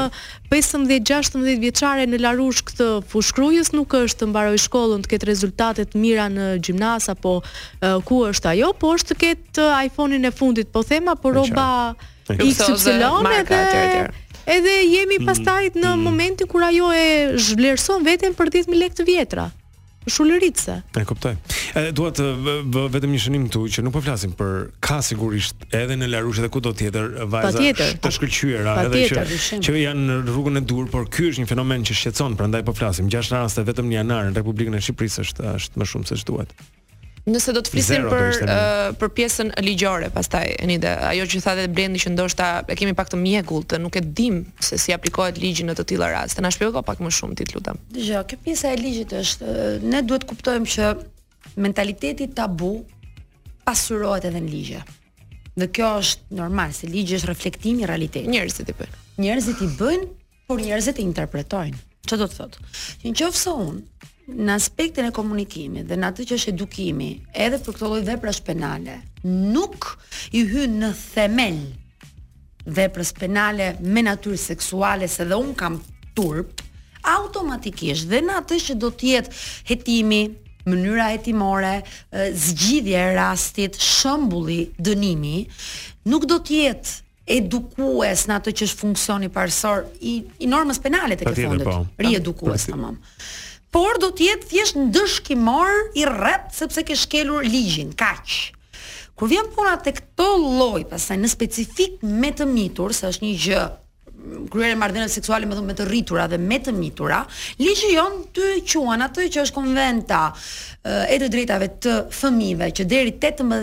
15-16 0.51 1.47
vjeçare 1.63 2.05
në 2.07 2.21
Larush 2.23 2.61
këtë 2.69 2.87
fushkrujës 3.11 3.73
nuk 3.75 3.95
është 3.99 4.21
të 4.23 4.29
mbaroj 4.31 4.61
shkollën 4.67 5.03
të 5.03 5.11
ketë 5.13 5.29
rezultate 5.31 5.87
të 5.91 6.01
mira 6.03 6.29
në 6.31 6.47
gjimnaz 6.63 7.09
apo 7.11 7.35
uh, 7.43 7.97
ku 8.07 8.21
është 8.29 8.53
ajo, 8.53 8.71
po 8.79 8.93
është 8.95 9.13
të 9.13 9.19
ketë 9.25 9.67
iPhone-in 9.89 10.29
e 10.29 10.31
fundit, 10.37 10.71
po 10.71 10.85
thema, 10.87 11.17
por 11.19 11.35
rroba 11.35 11.67
XY 12.29 13.43
dhe 13.49 14.07
Edhe 14.47 14.73
jemi 14.87 15.17
mm, 15.19 15.25
pastajt 15.27 15.75
në 15.75 15.89
mm. 15.91 16.03
momentin 16.07 16.47
kur 16.47 16.63
ajo 16.63 16.87
e 16.95 17.07
zhvlerëson 17.49 18.05
veten 18.07 18.31
për 18.37 18.53
10000 18.53 18.77
lekë 18.79 18.95
të 19.01 19.05
vjetra 19.09 19.49
shulëritse. 20.09 20.81
E 21.01 21.05
kuptoj. 21.07 21.35
Edhe 21.77 21.91
dua 21.97 22.11
të 22.15 22.27
vetëm 22.95 23.13
një 23.13 23.21
shënim 23.25 23.47
këtu 23.49 23.63
që 23.75 23.83
nuk 23.85 23.93
po 23.97 24.01
flasim 24.05 24.31
për 24.37 24.53
ka 24.83 24.99
sigurisht 25.05 25.65
edhe 25.75 25.97
në 25.99 26.09
Larush 26.13 26.39
edhe 26.41 26.49
kudo 26.53 26.73
tjetër 26.77 27.25
vajza 27.31 27.61
të 28.03 28.11
shkëlqyera 28.19 28.77
edhe 28.87 29.03
që 29.11 29.59
që 29.67 29.75
janë 29.81 30.05
në 30.07 30.17
rrugën 30.29 30.61
e 30.61 30.63
dur, 30.71 30.87
por 30.93 31.07
ky 31.11 31.29
është 31.33 31.43
një 31.43 31.49
fenomen 31.51 31.85
që 31.87 31.99
shqetëson, 32.01 32.39
prandaj 32.39 32.63
po 32.67 32.75
flasim. 32.77 33.11
Gjashtë 33.11 33.41
raste 33.43 33.67
vetëm 33.67 33.91
në 33.91 33.99
janar 33.99 34.31
në 34.31 34.39
Republikën 34.39 34.79
e 34.79 34.83
Shqipërisë 34.87 35.25
është 35.27 35.53
është 35.57 35.83
më 35.83 35.93
shumë 35.93 36.11
se 36.13 36.19
ç'duhet. 36.23 36.55
Nëse 37.27 37.51
do 37.51 37.59
të 37.59 37.71
flisim 37.73 38.05
Zero, 38.05 38.11
për 38.13 38.45
uh, 38.45 38.97
për 39.01 39.09
pjesën 39.17 39.49
ligjore 39.65 40.07
pastaj 40.15 40.45
një 40.63 40.77
ide, 40.79 40.91
ajo 41.09 41.25
që 41.27 41.41
thatë 41.43 41.65
Blendi 41.75 41.99
që 41.99 42.13
ndoshta 42.13 42.47
e 42.71 42.77
kemi 42.79 42.93
pak 42.95 43.09
të 43.11 43.19
mjekull 43.19 43.65
të 43.67 43.81
nuk 43.83 43.97
e 43.99 44.03
dim 44.19 44.37
se 44.63 44.77
si 44.79 44.93
aplikohet 44.95 45.39
ligji 45.43 45.65
në 45.67 45.75
të 45.75 45.85
tilla 45.91 46.07
raste. 46.13 46.39
Na 46.45 46.51
shpjegoj 46.55 46.85
pak 46.87 47.01
më 47.03 47.11
shumë 47.17 47.35
ti, 47.41 47.49
lutem. 47.51 47.81
Dgjoj, 47.91 48.21
kjo 48.31 48.39
pjesa 48.45 48.71
e 48.71 48.79
ligjit 48.79 49.11
është 49.19 49.49
uh, 49.49 49.83
ne 49.91 50.01
duhet 50.07 50.23
të 50.23 50.29
kuptojmë 50.31 50.71
që 50.77 50.93
mentaliteti 51.67 52.29
tabu 52.37 52.71
pasurohet 53.67 54.29
edhe 54.31 54.39
në 54.45 54.53
ligje. 54.53 54.85
Dhe 55.59 55.67
kjo 55.75 55.91
është 56.05 56.35
normal, 56.39 56.71
se 56.79 56.87
ligji 56.87 57.19
është 57.19 57.33
reflektimi 57.33 57.83
i 57.83 57.91
realitetit. 57.91 58.31
Njerëzit 58.31 58.71
i 58.71 58.77
bëjnë. 58.79 59.03
Njerëzit 59.25 59.65
i 59.67 59.73
bëjnë, 59.81 60.07
por 60.47 60.63
njerëzit 60.63 61.01
i 61.03 61.09
interpretojnë. 61.11 61.83
Ço 62.07 62.15
do 62.23 62.31
të 62.31 62.39
thotë? 62.45 62.69
Nëse 63.11 63.51
unë 63.57 64.13
në 64.27 64.55
aspektin 64.59 65.07
e 65.07 65.11
komunikimit 65.15 65.87
dhe 65.87 65.95
në 65.95 66.09
atë 66.11 66.25
që 66.27 66.37
është 66.37 66.51
edukimi, 66.53 67.07
edhe 67.39 67.59
për 67.63 67.75
këto 67.77 67.89
lloj 67.93 68.01
veprash 68.07 68.41
penale, 68.43 68.97
nuk 69.23 69.93
i 70.35 70.41
hyn 70.49 70.75
në 70.81 70.91
themel 71.15 71.61
veprës 72.75 73.13
penale 73.15 73.71
me 73.85 74.03
natyrë 74.03 74.39
seksuale 74.41 75.07
se 75.09 75.25
dhe 75.29 75.37
un 75.39 75.53
kam 75.55 75.79
turp 76.17 76.59
automatikisht 77.07 78.09
dhe 78.11 78.19
në 78.27 78.41
atë 78.41 78.59
që 78.65 78.75
do 78.81 78.89
të 78.99 79.11
jetë 79.13 79.41
hetimi, 79.69 80.21
mënyra 80.67 81.13
hetimore, 81.13 81.77
zgjidhja 82.35 83.05
e 83.05 83.13
rastit, 83.15 83.79
shëmbulli, 83.79 84.61
dënimi, 84.83 85.35
nuk 86.11 86.27
do 86.27 86.41
të 86.43 86.57
jetë 86.65 86.97
edukues 87.37 88.27
në 88.27 88.39
atë 88.41 88.55
që 88.59 88.67
është 88.67 88.81
funksioni 88.83 89.27
parësor 89.31 89.87
i, 90.07 90.17
i 90.43 90.47
normës 90.51 90.79
penale 90.83 91.15
të 91.19 91.27
këtë 91.29 91.47
fundit, 91.47 91.67
po, 91.67 91.85
riedukues 92.03 92.67
të 92.69 92.75
mamë 92.75 93.03
por 93.73 93.97
do 94.01 94.11
të 94.15 94.27
jetë 94.31 94.47
thjesht 94.51 94.77
ndëshkimor 94.79 95.73
i 95.99 96.05
rrep 96.07 96.51
sepse 96.55 96.83
ke 96.87 96.95
shkelur 96.97 97.43
ligjin, 97.45 97.91
kaq. 97.97 98.37
Kur 99.17 99.29
vjen 99.31 99.49
puna 99.55 99.75
tek 99.81 99.97
këto 99.99 100.27
lloj, 100.37 100.83
pastaj 100.91 101.17
në 101.17 101.29
specifik 101.31 102.01
me 102.03 102.29
të 102.37 102.45
mitur, 102.51 102.93
se 102.93 103.09
është 103.09 103.25
një 103.25 103.37
gjë 103.45 103.63
mm, 103.67 104.43
kryer 104.53 104.75
marrëdhënies 104.79 105.17
seksuale 105.19 105.49
me 105.49 105.57
me 105.65 105.75
të 105.75 105.87
rritura 105.89 106.27
dhe 106.31 106.37
me 106.37 106.59
të 106.61 106.73
mitura, 106.77 107.23
ligji 107.59 107.95
jon 107.95 108.21
ty 108.35 108.53
quan 108.69 109.03
atë 109.07 109.27
që 109.35 109.41
është 109.45 109.57
konventa 109.57 110.21
eh, 110.33 111.15
e 111.15 111.17
të 111.21 111.31
drejtave 111.33 111.71
të 111.83 111.97
fëmijëve 112.19 112.69
që 112.77 112.87
deri 112.93 113.17
18 113.17 113.57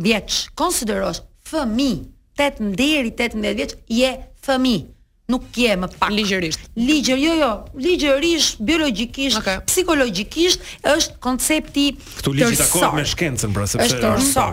vjeç 0.00 0.38
konsiderohet 0.58 1.22
fëmijë, 1.52 2.02
8 2.40 2.72
deri 2.80 3.12
18 3.12 3.54
vjeç 3.60 3.76
je 3.92 4.12
fëmijë 4.42 4.88
nuk 5.32 5.48
je 5.56 5.72
më 5.80 5.88
pak. 5.98 6.12
Ligjërisht. 6.12 6.60
Ligjër, 6.76 7.18
jo, 7.18 7.32
jo, 7.44 7.50
ligjërisht, 7.86 8.60
biologjikisht, 8.68 9.40
okay. 9.40 9.58
psikologjikisht, 9.68 10.60
është 10.94 11.16
koncepti 11.24 11.86
Këtu 12.20 12.36
ligjit 12.36 12.60
akord 12.68 12.96
me 12.98 13.04
shkencën, 13.08 13.52
pra, 13.56 13.64
sepse 13.70 14.00
është 14.00 14.48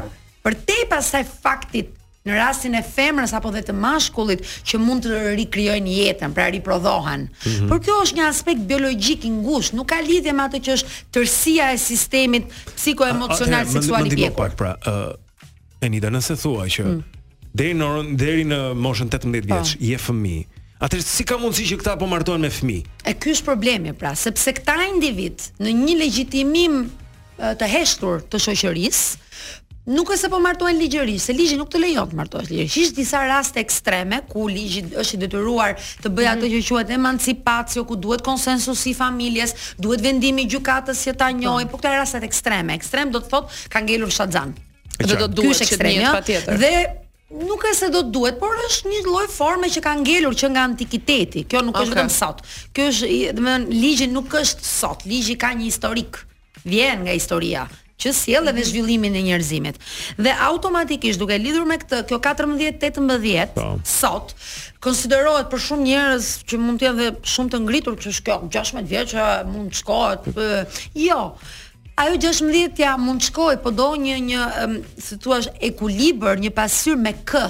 Për 0.45 0.59
te 0.67 0.75
pasaj 0.89 1.25
faktit 1.43 1.95
në 2.27 2.35
rastin 2.35 2.73
e 2.75 2.81
femrës 2.83 3.31
apo 3.33 3.49
dhe 3.53 3.61
të 3.65 3.73
mashkullit 3.79 4.41
që 4.67 4.79
mund 4.81 5.05
të 5.05 5.19
rikrijojnë 5.39 5.93
jetën, 5.95 6.33
pra 6.35 6.45
riprodhohen. 6.53 7.21
Mm 7.21 7.51
-hmm. 7.51 7.69
Por 7.69 7.79
kjo 7.83 7.93
është 8.03 8.17
një 8.19 8.25
aspekt 8.27 8.61
biologjik 8.71 9.25
i 9.25 9.29
ngushtë, 9.33 9.75
nuk 9.79 9.87
ka 9.89 9.99
lidhje 10.09 10.33
me 10.33 10.43
atë 10.45 10.59
që 10.67 10.71
është 10.77 10.89
tërësia 11.15 11.65
e 11.73 11.77
sistemit 11.77 12.43
psikoemocional 12.75 13.65
seksual 13.67 14.07
i 14.07 14.15
pjekur. 14.15 14.43
Pak, 14.43 14.55
pra, 14.57 14.73
ë 15.81 15.87
uh, 15.87 16.11
nëse 16.15 16.33
thua 16.41 16.65
që 16.73 16.83
mm. 16.85 17.03
deri 17.59 17.73
në 17.79 17.85
deri 18.15 18.43
në 18.45 18.59
moshën 18.85 19.07
18 19.09 19.41
vjeç, 19.47 19.69
po. 19.77 19.83
je 19.89 19.97
fëmijë, 20.07 20.43
Atë 20.79 20.99
si 21.03 21.25
ka 21.27 21.35
mundësi 21.35 21.65
që 21.73 21.77
këta 21.81 21.97
po 21.99 22.07
martohen 22.07 22.39
me 22.45 22.49
fëmijë? 22.55 22.83
E 23.11 23.13
ky 23.19 23.33
është 23.35 23.45
problemi 23.49 23.91
pra, 23.99 24.13
sepse 24.15 24.53
këta 24.61 24.77
individ 24.87 25.49
në 25.59 25.73
një 25.75 25.95
legjitimim 25.99 26.77
të 27.59 27.67
heshtur 27.73 28.23
të 28.31 28.39
shoqërisë 28.45 29.27
Nuk 29.89 30.09
është 30.13 30.21
se 30.21 30.29
po 30.29 30.37
martohen 30.37 30.77
ligjërisht, 30.77 31.31
se 31.31 31.33
ligji 31.33 31.55
nuk 31.57 31.71
të 31.73 31.79
lejon 31.81 32.11
të 32.11 32.17
martohesh 32.19 32.51
ligjërisht. 32.51 32.75
Është 32.91 32.97
disa 32.99 33.21
raste 33.25 33.57
ekstreme 33.63 34.19
ku 34.29 34.43
ligji 34.45 34.83
është 35.01 35.17
i 35.17 35.21
detyruar 35.23 35.71
të 36.03 36.11
bëjë 36.13 36.31
atë 36.35 36.49
që 36.51 36.59
quhet 36.67 36.91
emancipacio, 36.93 37.81
ku 37.89 37.97
duhet 37.97 38.21
konsensusi 38.21 38.91
i 38.93 38.95
familjes, 38.99 39.55
duhet 39.81 40.03
vendimi 40.05 40.45
i 40.45 40.51
gjykatës 40.51 41.01
që 41.07 41.15
ta 41.17 41.31
po. 41.33 41.39
njohë, 41.41 41.65
por 41.71 41.81
këto 41.81 41.89
janë 41.89 42.03
raste 42.03 42.21
ekstreme. 42.27 42.77
Ekstrem 42.77 43.15
do 43.15 43.23
të 43.23 43.31
thotë 43.33 43.65
ka 43.73 43.81
ngelur 43.87 44.13
shazan. 44.13 44.53
Dhe 45.01 45.15
do 45.23 45.31
duhet 45.41 45.65
të 45.81 46.17
patjetër. 46.19 46.61
Dhe 46.61 46.73
Nuk 47.29 47.61
është 47.69 47.77
se 47.77 47.87
do 47.93 47.99
të 48.07 48.11
duhet, 48.15 48.37
por 48.41 48.55
është 48.67 48.89
një 48.89 48.99
lloj 49.05 49.27
forme 49.29 49.67
që 49.69 49.81
ka 49.85 49.91
ngelur 50.01 50.33
që 50.33 50.47
nga 50.49 50.63
antikiteti. 50.65 51.43
Kjo 51.49 51.61
nuk 51.67 51.77
është 51.77 51.91
vetëm 51.93 52.09
sot. 52.13 52.39
Kjo 52.73 52.87
është, 52.89 53.09
do 53.37 53.43
të 53.43 53.45
thënë, 53.51 53.75
ligji 53.83 54.07
nuk 54.09 54.33
është 54.39 54.65
sot. 54.65 55.05
Ligji 55.09 55.35
ka 55.37 55.51
një 55.53 55.67
historik. 55.67 56.17
Vjen 56.65 57.03
nga 57.05 57.13
historia 57.13 57.67
që 57.99 58.13
sjell 58.15 58.47
edhe 58.47 58.63
zhvillimin 58.63 59.15
e 59.19 59.21
njerëzimit. 59.27 59.77
Dhe 60.17 60.33
automatikisht 60.47 61.19
duke 61.19 61.35
lidhur 61.37 61.67
me 61.67 61.75
këtë, 61.81 62.01
kjo 62.09 62.17
14-18 62.23 63.53
po. 63.53 63.67
sot 63.85 64.31
konsiderohet 64.79 65.51
për 65.51 65.63
shumë 65.67 65.87
njerëz 65.91 66.29
që 66.49 66.59
mund 66.63 66.79
të 66.79 66.87
jenë 66.89 67.09
shumë 67.27 67.51
të 67.53 67.61
ngritur, 67.65 67.97
që 67.99 68.13
është 68.15 68.27
kjo 68.31 68.37
16 68.57 68.89
vjeç 68.95 69.13
mund 69.51 69.75
të 69.75 69.81
shkohet. 69.83 70.29
Për... 70.31 70.79
Jo 71.05 71.25
ajo 71.99 72.15
16-ja 72.15 72.97
mund 72.97 73.21
shkoj, 73.23 73.57
po 73.63 73.71
do 73.75 73.91
një 73.99 74.15
një 74.23 74.43
um, 74.47 74.79
si 74.97 75.17
thua 75.21 75.41
ekuilibër, 75.61 76.39
një 76.39 76.53
pasyr 76.55 76.95
me 76.99 77.15
k. 77.27 77.43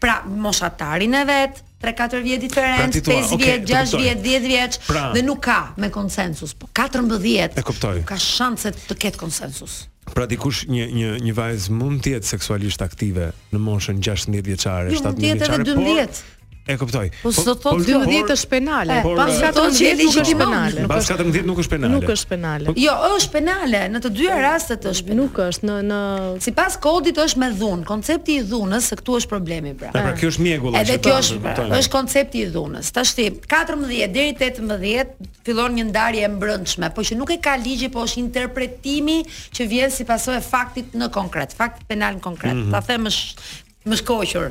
Pra 0.00 0.20
moshatarin 0.24 1.14
e 1.18 1.22
vet, 1.28 1.58
3-4 1.80 2.22
vjet 2.24 2.42
diferenc, 2.44 2.94
5 2.94 3.04
pra, 3.04 3.14
vjet, 3.40 3.72
6 3.72 3.94
vjet, 4.00 4.22
10 4.24 4.48
vjet 4.48 4.78
pra. 4.86 5.04
dhe 5.14 5.22
nuk 5.24 5.42
ka 5.46 5.58
me 5.80 5.90
konsensus. 5.92 6.54
Po 6.56 6.68
14 6.76 8.04
ka 8.08 8.16
shanse 8.20 8.72
të 8.88 8.96
ketë 9.04 9.20
konsensus. 9.20 9.84
Pra 10.10 10.24
dikush 10.26 10.64
një 10.68 10.88
një 10.96 11.10
një 11.28 11.34
vajzë 11.36 11.74
mund 11.76 12.00
të 12.04 12.16
jetë 12.16 12.30
seksualisht 12.34 12.82
aktive 12.84 13.28
në 13.52 13.60
moshën 13.64 14.00
16 14.02 14.40
vjeçare, 14.44 14.90
17 14.96 15.24
jo, 15.28 15.34
vjeçare, 15.36 15.74
por 15.76 16.39
E 16.70 16.76
kuptoj. 16.78 17.08
Po, 17.22 17.28
po- 17.28 17.32
s'do 17.40 17.54
të 17.56 17.62
thotë 17.64 17.84
12 17.86 18.06
po- 18.06 18.26
po- 18.26 18.34
është 18.36 18.48
penale. 18.50 18.96
pas 19.10 19.32
14 19.42 20.02
nuk 20.02 20.16
është 20.22 20.36
penale. 20.40 20.86
Pas 20.90 21.08
14 21.10 21.46
nuk 21.50 21.62
është 21.64 21.72
penale. 21.74 21.94
Nuk 21.98 22.10
është 22.14 22.30
penale. 22.34 22.74
Jo, 22.84 22.94
është 23.16 23.32
penale. 23.36 23.80
Në 23.96 24.02
të 24.04 24.12
dyja 24.20 24.38
rastet 24.44 24.86
është 24.92 25.08
penale. 25.08 25.18
Nuk 25.20 25.40
është 25.46 25.66
në 25.68 25.78
në 25.90 26.00
sipas 26.46 26.76
kodit 26.84 27.18
është 27.24 27.42
me 27.42 27.48
dhunë. 27.60 27.86
Koncepti 27.88 28.36
i 28.40 28.44
dhunës 28.52 28.90
se 28.92 28.98
këtu 29.00 29.16
është 29.22 29.32
problemi 29.32 29.74
pra. 29.80 29.90
Pra, 29.96 30.04
pra 30.06 30.14
kjo 30.20 30.30
është 30.34 30.44
mjegull. 30.46 30.78
Edhe 30.80 30.98
kjo 31.06 31.14
është 31.22 31.54
është 31.80 31.92
koncepti 31.96 32.44
i 32.44 32.50
dhunës. 32.54 32.92
Tashti 32.98 33.26
14 33.54 34.12
deri 34.18 34.36
18 34.36 35.16
fillon 35.46 35.74
një 35.80 35.88
ndarje 35.90 36.24
e 36.28 36.30
mbrëndshme, 36.36 36.92
por 36.94 37.06
që 37.08 37.16
nuk 37.18 37.32
e 37.34 37.40
ka 37.42 37.56
ligji, 37.58 37.88
po 37.94 38.04
është 38.06 38.20
interpretimi 38.22 39.18
që 39.56 39.66
vjen 39.72 39.90
sipasojë 39.96 40.44
faktit 40.46 40.94
në 41.00 41.08
konkret, 41.14 41.56
fakt 41.56 41.82
penal 41.90 42.18
në 42.20 42.24
konkret. 42.28 42.54
Mhm. 42.54 42.70
Ta 42.76 42.84
them 42.90 43.08
është 43.10 43.66
më 43.88 43.96
shkoqur. 44.02 44.50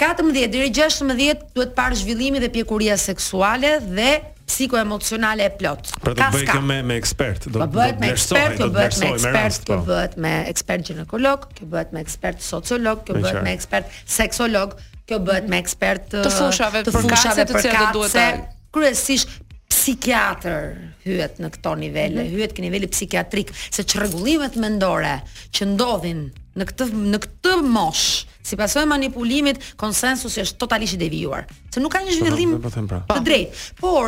14 0.00 0.48
deri 0.52 0.70
16 0.72 1.42
duhet 1.54 1.74
parë 1.76 1.98
zhvillimi 2.00 2.40
dhe 2.40 2.48
pjekuria 2.52 2.96
seksuale 2.96 3.74
dhe 3.84 4.14
psikoemocionale 4.48 5.44
e 5.48 5.52
plot. 5.58 5.92
Pra 6.04 6.14
do 6.14 6.30
bëj 6.36 6.46
kjo 6.50 6.62
me 6.64 6.78
me 6.82 6.96
ekspert, 7.00 7.48
do 7.50 7.58
po 7.60 7.66
të 7.66 7.76
bëhet 7.76 8.00
me 8.04 8.10
ekspert, 8.14 8.56
do 8.60 8.66
po 8.66 8.78
bëhet 8.78 8.98
me 9.00 9.10
ekspert, 9.10 9.68
do 9.68 9.76
po. 9.76 9.84
bëhet 9.90 10.16
me 10.24 10.32
ekspert 10.52 10.88
ginekolog, 10.90 11.46
kjo 11.58 11.68
bëhet 11.74 11.92
me 11.96 12.02
ekspert 12.04 12.44
sociolog, 12.44 13.04
kjo 13.08 13.20
bëhet 13.24 13.40
me 13.46 13.54
ekspert 13.56 14.02
seksolog, 14.18 14.76
kjo 15.08 15.20
bëhet 15.28 15.48
me 15.52 15.60
ekspert 15.64 16.10
të 16.16 16.32
fushave, 16.38 16.84
të 16.88 16.98
fushave 16.98 17.48
për 17.52 17.64
të 17.70 17.88
duhet 17.98 18.18
të 18.18 18.28
kryesisht 18.74 19.40
psikiatër 19.84 20.70
hyet 21.04 21.38
në 21.44 21.48
këto 21.58 21.74
nivele, 21.76 22.22
mm 22.22 22.26
-hmm. 22.26 22.36
hyet 22.38 22.52
në 22.56 22.62
niveli 22.68 22.88
psikiatrik, 22.88 23.50
se 23.74 23.82
çrregullimet 23.84 24.56
mendore 24.56 25.18
që 25.54 25.66
ndodhin 25.74 26.22
në 26.56 26.66
këtë 26.70 26.84
në 27.12 27.18
këtë 27.24 27.52
mosh, 27.74 28.04
si 28.46 28.56
pasojë 28.56 28.86
manipulimit, 28.88 29.60
konsensusi 29.80 30.40
është 30.40 30.60
totalisht 30.62 30.96
i 30.96 31.00
devijuar. 31.02 31.44
Se 31.74 31.80
nuk 31.82 31.92
ka 31.92 32.00
një 32.04 32.12
po, 32.12 32.12
po, 32.12 32.24
zhvillim 32.24 32.50
po, 32.62 32.70
pra. 32.88 33.00
të 33.16 33.20
drejtë. 33.28 33.52
Por 33.80 34.06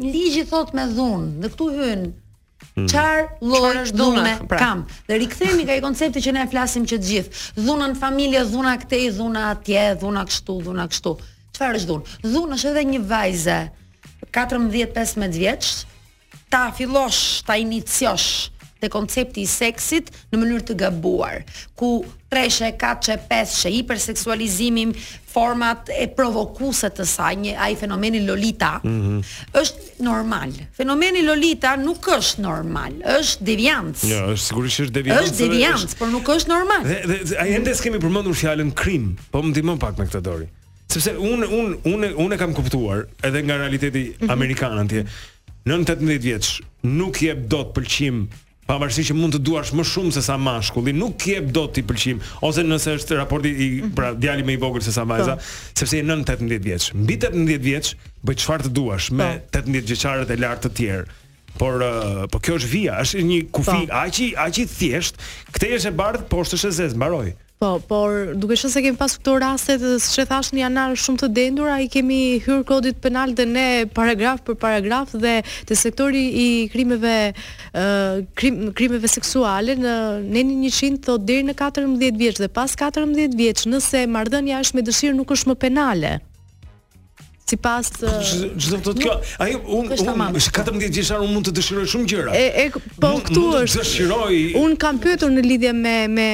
ligji 0.00 0.44
thot 0.50 0.74
me 0.76 0.84
dhunë, 0.96 1.28
dhe 1.42 1.48
këtu 1.54 1.68
hyn 1.78 2.02
hmm. 2.74 2.88
Çfar 2.88 3.18
mm. 3.24 3.48
lloj 3.48 3.76
dhune 3.98 4.34
pra. 4.48 4.58
kam? 4.58 4.84
Dhe 5.08 5.20
rikthehemi 5.22 5.64
nga 5.64 5.76
i 5.78 5.84
koncepti 5.86 6.20
që 6.26 6.32
ne 6.36 6.42
flasim 6.52 6.84
që 6.84 6.98
të 6.98 7.06
gjithë. 7.10 7.30
Dhuna 7.64 7.86
në 7.92 8.00
familje, 8.04 8.42
dhuna 8.52 8.76
këtej, 8.82 9.06
dhuna 9.16 9.46
atje, 9.54 9.86
dhuna 10.00 10.26
kështu, 10.28 10.54
dhuna 10.66 10.86
kështu. 10.92 11.16
Çfarë 11.54 11.76
është 11.80 11.88
dhunë? 11.92 12.04
Dhunë 12.32 12.58
është 12.58 12.74
edhe 12.74 12.84
një 12.92 13.00
vajze 13.12 13.58
14-15 14.34 15.30
vjeç, 15.38 15.70
ta 16.50 16.72
fillosh, 16.74 17.46
ta 17.46 17.54
iniciosh 17.56 18.50
te 18.82 18.90
koncepti 18.92 19.40
i 19.46 19.48
seksit 19.48 20.10
në 20.32 20.36
mënyrë 20.42 20.64
të 20.68 20.74
gabuar, 20.80 21.36
ku 21.78 21.92
treshe, 22.30 22.66
5 22.76 23.14
peshe, 23.30 23.70
hiperseksualizimim, 23.72 24.90
format 25.30 25.88
e 25.94 26.04
provokuese 26.12 26.90
të 26.92 27.06
saj, 27.08 27.38
një 27.46 27.54
ai 27.64 27.78
fenomeni 27.80 28.20
Lolita, 28.26 28.74
mm 28.82 28.98
-hmm. 29.04 29.30
është 29.60 30.04
normal. 30.10 30.52
Fenomeni 30.76 31.22
Lolita 31.24 31.76
nuk 31.76 32.04
është 32.18 32.40
normal, 32.44 32.92
është 33.20 33.44
devjantës. 33.48 34.04
Jo, 34.10 34.18
është 34.34 34.46
sigurisht 34.50 34.80
është 34.88 35.04
është 35.22 35.40
devjantës, 35.48 35.94
por 35.98 36.08
nuk 36.12 36.28
është 36.36 36.48
normal. 36.56 36.82
Dhe, 36.90 37.00
dhe, 37.08 37.16
dhe, 37.28 37.34
a 37.42 37.48
jende 37.54 37.70
s'kemi 37.74 37.98
përmëndur 38.04 38.34
që 38.40 38.72
krim, 38.82 39.16
po 39.32 39.38
më 39.42 39.54
t'i 39.54 39.62
më 39.62 39.76
pak 39.78 39.96
me 39.98 40.04
këtë 40.06 40.20
dori. 40.20 40.48
Sepse 40.98 41.10
un 41.18 41.42
un 41.50 41.76
un 41.82 42.12
un 42.16 42.30
e 42.32 42.36
kam 42.38 42.52
kuptuar 42.52 43.08
edhe 43.20 43.40
nga 43.42 43.56
realiteti 43.58 44.04
mhm. 44.20 44.30
amerikan 44.30 44.78
atje. 44.78 45.02
Nën 45.64 45.84
18 45.84 46.20
vjeç 46.22 46.48
nuk 46.86 47.16
jep 47.18 47.48
dot 47.50 47.72
pëlqim 47.74 48.28
pavarësisht 48.68 49.10
që 49.10 49.16
mund 49.16 49.34
të 49.36 49.40
duash 49.44 49.72
më 49.76 49.82
shumë 49.84 50.12
se 50.14 50.22
sa 50.24 50.36
mashkulli, 50.40 50.92
nuk 50.96 51.20
jep 51.26 51.48
dot 51.52 51.72
ti 51.76 51.82
pëlqim 51.84 52.20
ose 52.44 52.62
nëse 52.64 52.94
është 53.00 53.18
raporti 53.18 53.50
i 53.50 53.68
mhm. 53.80 53.90
pra 53.96 54.12
djali 54.14 54.44
më 54.46 54.54
i 54.54 54.60
vogël 54.62 54.84
se 54.84 54.92
sa 54.94 55.02
po. 55.04 55.16
vajza, 55.16 55.38
sepse 55.76 55.98
je 55.98 56.04
nën 56.06 56.22
18 56.22 56.62
vjeç. 56.68 56.90
Mbi 56.94 57.18
18 57.24 57.62
vjeç 57.64 57.94
bëj 58.24 58.38
çfarë 58.44 58.68
të 58.68 58.74
duash 58.76 59.10
me 59.10 59.30
18 59.50 59.74
po. 59.74 59.86
vjeçarët 59.90 60.30
e 60.30 60.38
lartë 60.46 60.68
të 60.68 60.74
tjerë. 60.78 61.20
Por 61.58 61.82
uh, 61.86 62.26
po 62.32 62.38
kjo 62.42 62.56
është 62.58 62.70
vija, 62.72 62.98
është 63.04 63.24
një 63.30 63.40
kufi 63.54 63.80
po. 63.88 64.04
aq 64.04 64.20
i 64.28 64.34
aq 64.46 64.58
i 64.62 64.66
thjesht. 64.66 65.14
Kthehesh 65.54 65.86
e 65.90 65.90
bardh, 65.94 66.26
po 66.30 66.42
është 66.42 66.66
e 66.68 66.70
zezë, 66.80 66.94
mbaroj. 66.98 67.30
Po, 67.64 67.78
por 67.88 68.10
duke 68.40 68.56
qenë 68.60 68.70
se 68.72 68.80
kemi 68.84 68.98
pasur 69.00 69.20
këto 69.22 69.34
raste 69.40 69.74
të 69.80 69.90
siç 70.04 70.18
e 70.20 70.24
thash 70.28 70.50
në 70.52 70.60
janar 70.66 70.92
shumë 71.00 71.20
të 71.22 71.28
dendur, 71.38 71.70
ai 71.72 71.86
kemi 71.92 72.18
hyr 72.44 72.60
kodit 72.68 72.98
penal 73.04 73.32
dhe 73.38 73.46
ne 73.52 73.64
paragraf 73.98 74.42
për 74.44 74.58
paragraf 74.64 75.14
dhe 75.22 75.32
te 75.70 75.78
sektori 75.80 76.26
i 76.42 76.46
krimeve 76.74 77.14
uh, 77.32 78.20
krim, 78.40 78.60
krimeve 78.76 79.08
seksuale 79.14 79.78
në 79.80 79.96
nenin 80.28 80.68
100 80.68 81.00
thot 81.08 81.24
deri 81.30 81.48
në 81.48 81.56
14 81.62 82.20
vjeç 82.20 82.44
dhe 82.44 82.52
pas 82.58 82.76
14 82.84 83.40
vjeç 83.40 83.64
nëse 83.72 84.04
marrdhënia 84.18 84.60
është 84.66 84.76
me 84.82 84.86
dëshirë 84.90 85.18
nuk 85.22 85.36
është 85.38 85.54
më 85.54 85.58
penale 85.64 86.14
sipas 87.44 87.90
çdo 88.56 88.78
të 88.86 88.94
kjo 89.02 89.14
ai 89.44 89.50
un 89.54 89.90
un 89.90 89.90
14 89.92 90.88
gjeshar 90.88 91.20
un 91.20 91.28
mund 91.34 91.44
të 91.44 91.52
dëshiroj 91.58 91.84
shumë 91.92 92.06
gjëra 92.08 92.32
e 92.38 92.46
e 92.62 92.64
po 92.96 93.10
këtu 93.26 93.42
është 93.58 93.82
dëshiroj 93.82 94.38
un 94.62 94.72
kam 94.80 94.96
pyetur 95.02 95.28
në 95.34 95.42
lidhje 95.44 95.74
me 95.76 95.96
me 96.08 96.28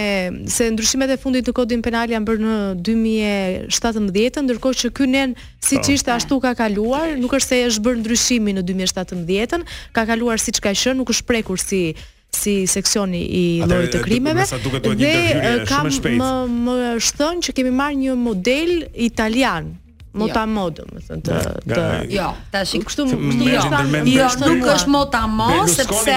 se 0.46 0.68
ndryshimet 0.70 1.10
e 1.10 1.16
fundit 1.18 1.46
të 1.48 1.54
kodit 1.56 1.82
penal 1.82 2.06
janë 2.14 2.28
bërë 2.28 2.46
në 2.46 2.60
2017 2.86 4.38
ndërkohë 4.46 4.78
që 4.84 4.92
ky 5.00 5.08
nen 5.10 5.34
siç 5.66 5.88
po. 5.90 5.96
ishte 5.96 6.10
ashtu 6.14 6.38
ka 6.44 6.54
kaluar 6.54 7.18
nuk 7.18 7.34
është 7.40 7.48
se 7.48 7.60
është 7.72 7.84
bërë 7.88 8.00
ndryshimi 8.04 8.54
në 8.60 8.64
2017 8.70 9.66
ka 9.92 10.06
kaluar 10.06 10.38
siç 10.38 10.62
ka 10.62 10.70
qenë 10.70 10.94
nuk 11.02 11.10
është 11.10 11.26
prekur 11.32 11.58
si 11.58 11.82
si 12.30 12.54
seksioni 12.70 13.24
i 13.26 13.44
llojit 13.66 13.90
të 13.98 14.04
krimeve 14.06 14.44
dhe 14.46 15.58
kam 15.66 15.90
më 15.90 16.32
më 16.46 16.74
shton 17.02 17.42
që 17.42 17.50
kemi 17.56 17.74
marrë 17.80 17.98
një 18.06 18.14
model 18.30 18.70
italian 18.94 19.74
mota 20.18 20.40
jo. 20.40 20.54
mod, 20.54 20.72
domethënë 20.78 21.26
të 21.26 21.38
të 21.70 21.84
jo, 22.14 22.28
tash 22.52 22.72
kështu 22.82 23.06
jo, 23.12 23.18
jo, 23.38 24.30
nuk 24.44 24.66
është 24.72 24.90
mota 24.94 25.22
mod 25.30 25.70
sepse 25.70 26.16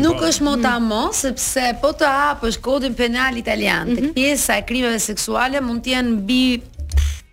nuk 0.00 0.16
po. 0.22 0.30
është 0.30 0.46
mota 0.48 0.74
mod 0.84 1.16
sepse 1.18 1.66
po 1.82 1.92
të 2.00 2.08
hapësh 2.18 2.58
kodin 2.64 2.96
penal 2.98 3.36
italian, 3.40 3.88
mm 3.98 4.06
pjesa 4.18 4.56
e 4.58 4.62
krimeve 4.64 4.96
seksuale 5.02 5.60
mund 5.60 5.82
të 5.84 5.92
jenë 5.92 6.12
mbi 6.16 6.40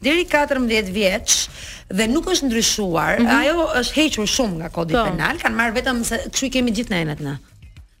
deri 0.03 0.25
14 0.25 0.91
vjeç 0.93 1.29
dhe 1.97 2.07
nuk 2.13 2.25
është 2.25 2.45
ndryshuar, 2.49 3.13
mm 3.19 3.25
-hmm. 3.25 3.41
ajo 3.41 3.55
është 3.79 3.93
hequr 3.99 4.25
shumë 4.35 4.55
nga 4.59 4.69
kodi 4.69 4.93
po. 4.93 5.03
penal, 5.09 5.35
kanë 5.43 5.55
marr 5.61 5.73
vetëm 5.77 6.03
se 6.03 6.15
kështu 6.31 6.45
i 6.45 6.49
kemi 6.49 6.71
gjithë 6.71 6.89
nenet 6.89 7.19
na. 7.19 7.37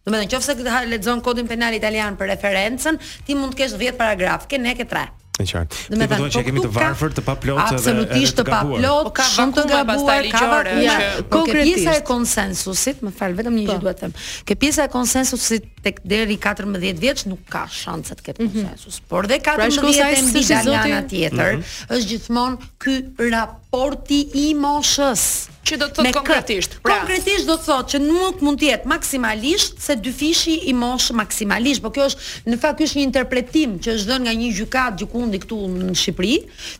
Do 0.05 0.11
të 0.11 0.25
thënë 0.29 0.63
nëse 0.63 0.89
lexon 0.89 1.21
kodin 1.21 1.47
penal 1.47 1.73
italian 1.73 2.17
për 2.17 2.27
referencën, 2.33 2.95
ti 3.25 3.35
mund 3.35 3.53
të 3.53 3.57
kesh 3.57 3.73
10 3.73 3.97
paragraf, 3.97 4.47
ke 4.47 4.57
ne 4.57 4.73
ke 4.75 4.85
3. 4.85 5.24
Në 5.35 5.45
qartë. 5.51 5.79
Do 5.91 5.97
po 5.99 6.05
të 6.05 6.17
thonë 6.19 6.31
që 6.35 6.41
kemi 6.47 6.61
të 6.63 6.69
varfër, 6.75 7.13
të 7.17 7.23
paplotë 7.25 7.59
dhe 7.59 7.75
absolutisht 7.77 8.37
të 8.39 8.43
paplotë, 8.47 8.91
po 9.07 9.11
ka 9.17 9.25
shumë 9.33 9.55
të 9.57 9.63
gabuar, 9.71 10.27
ka 10.31 10.43
vetëm 10.53 11.25
po 11.33 11.41
pjesa 11.49 11.95
e 11.99 12.03
konsensusit, 12.07 13.01
më 13.05 13.11
fal, 13.19 13.35
vetëm 13.35 13.57
një 13.59 13.65
gjë 13.69 13.77
duhet 13.83 13.99
të 13.99 14.05
them. 14.05 14.15
Kë 14.47 14.57
pjesa 14.63 14.85
e 14.87 14.93
konsensusit 14.93 15.67
tek 15.85 15.99
deri 16.09 16.37
14 16.39 17.01
vjeç 17.03 17.25
nuk 17.29 17.43
ka 17.51 17.65
shanse 17.69 18.15
të 18.17 18.29
ketë 18.29 18.45
mhm. 18.45 18.53
konsensus, 18.63 19.01
por 19.11 19.27
dhe 19.29 19.41
14 19.43 19.83
pra, 19.83 19.91
vjeç 19.91 20.01
e 20.05 20.25
mbi 20.29 21.03
tjetër 21.11 21.51
mhm. 21.57 21.69
është 21.95 22.09
gjithmonë 22.13 22.71
ky 22.83 22.97
rap 23.31 23.59
pasporti 23.75 24.23
i 24.47 24.53
moshës. 24.55 25.51
Që 25.65 25.79
do 25.81 25.87
të 25.89 25.95
thotë 25.97 26.09
konkretisht? 26.13 26.73
pra. 26.85 26.95
Konkretisht 26.99 27.47
do 27.49 27.55
të 27.57 27.63
thotë 27.65 27.91
që 27.95 27.99
nuk 28.05 28.41
mund 28.45 28.59
të 28.61 28.67
jetë 28.67 28.87
maksimalisht 28.91 29.79
se 29.81 29.95
dy 30.05 30.11
fishi 30.13 30.53
i 30.69 30.73
moshë 30.77 31.15
maksimalisht, 31.17 31.81
por 31.81 31.89
kjo 31.95 32.03
është 32.11 32.51
në 32.51 32.59
fakt 32.61 32.83
është 32.85 32.99
një 32.99 33.05
interpretim 33.07 33.73
që 33.81 33.95
është 33.97 34.09
dhënë 34.11 34.21
nga 34.27 34.33
një 34.41 34.49
gjykat 34.59 34.99
gjykundi 35.01 35.39
këtu 35.41 35.57
në 35.73 35.95
Shqipëri, 36.01 36.35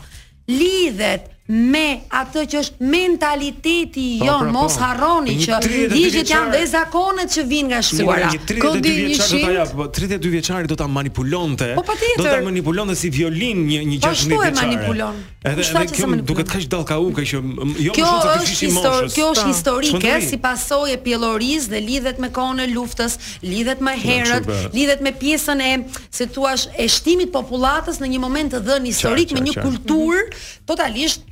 lidhet 0.48 1.35
me 1.48 2.02
atë 2.10 2.44
që 2.50 2.60
është 2.64 2.88
mentaliteti 2.90 4.04
i 4.16 4.16
po, 4.20 4.26
jo, 4.26 4.36
pra, 4.40 4.52
mos 4.56 4.74
po. 4.76 4.82
harroni 4.82 5.36
që 5.38 5.58
ligjet 5.92 6.32
janë 6.32 6.56
dhe 6.56 6.62
zakonet 6.72 7.32
që 7.36 7.44
vinë 7.52 7.70
nga 7.70 7.82
shkuara. 7.86 8.32
Kodi 8.64 8.94
një 9.12 9.20
shit. 9.20 9.76
32 9.76 10.32
vjeçari 10.34 10.68
do 10.72 10.76
ta 10.80 10.88
manipulonte. 10.90 11.74
Po, 11.78 11.84
po 11.86 11.94
do 12.18 12.24
ta 12.26 12.40
manipulonte 12.46 12.96
si 12.98 13.12
violin 13.14 13.62
një 13.68 13.84
një 13.92 14.00
gjë 14.02 14.12
shumë 14.22 14.36
e 14.38 14.40
vjetër. 14.40 14.56
Po 14.56 14.64
manipulon. 14.64 15.20
Edhe 15.46 15.68
edhe 15.84 15.84
kjo 15.92 16.10
duket 16.32 16.50
kaq 16.50 16.66
dallka 16.72 16.98
ka 17.20 17.28
që 17.30 17.42
jo 17.86 17.94
kjo 17.94 18.10
është 18.32 18.56
kjo 18.56 18.96
është 18.96 19.14
kjo 19.14 19.28
është 19.36 19.48
historike 19.52 20.16
si 20.26 20.40
pasojë 20.42 20.96
e 20.98 21.00
pjelloris 21.06 21.68
dhe 21.70 21.84
lidhet 21.90 22.18
me 22.24 22.32
kohën 22.34 22.64
e 22.66 22.68
luftës, 22.74 23.20
lidhet 23.44 23.84
më 23.86 23.94
herët, 24.02 24.50
pra. 24.50 24.74
lidhet 24.74 25.06
me 25.06 25.12
pjesën 25.14 25.62
e 25.62 25.70
si 26.10 26.26
thua 26.34 26.56
e 26.82 26.90
shtimit 26.90 27.30
të 27.30 27.38
popullatës 27.38 28.02
në 28.02 28.10
një 28.16 28.24
moment 28.24 28.56
të 28.56 28.66
dhënë 28.66 28.90
historik 28.90 29.36
me 29.38 29.46
një 29.46 29.54
kulturë 29.62 30.26
mhm. 30.26 30.66
totalisht 30.74 31.30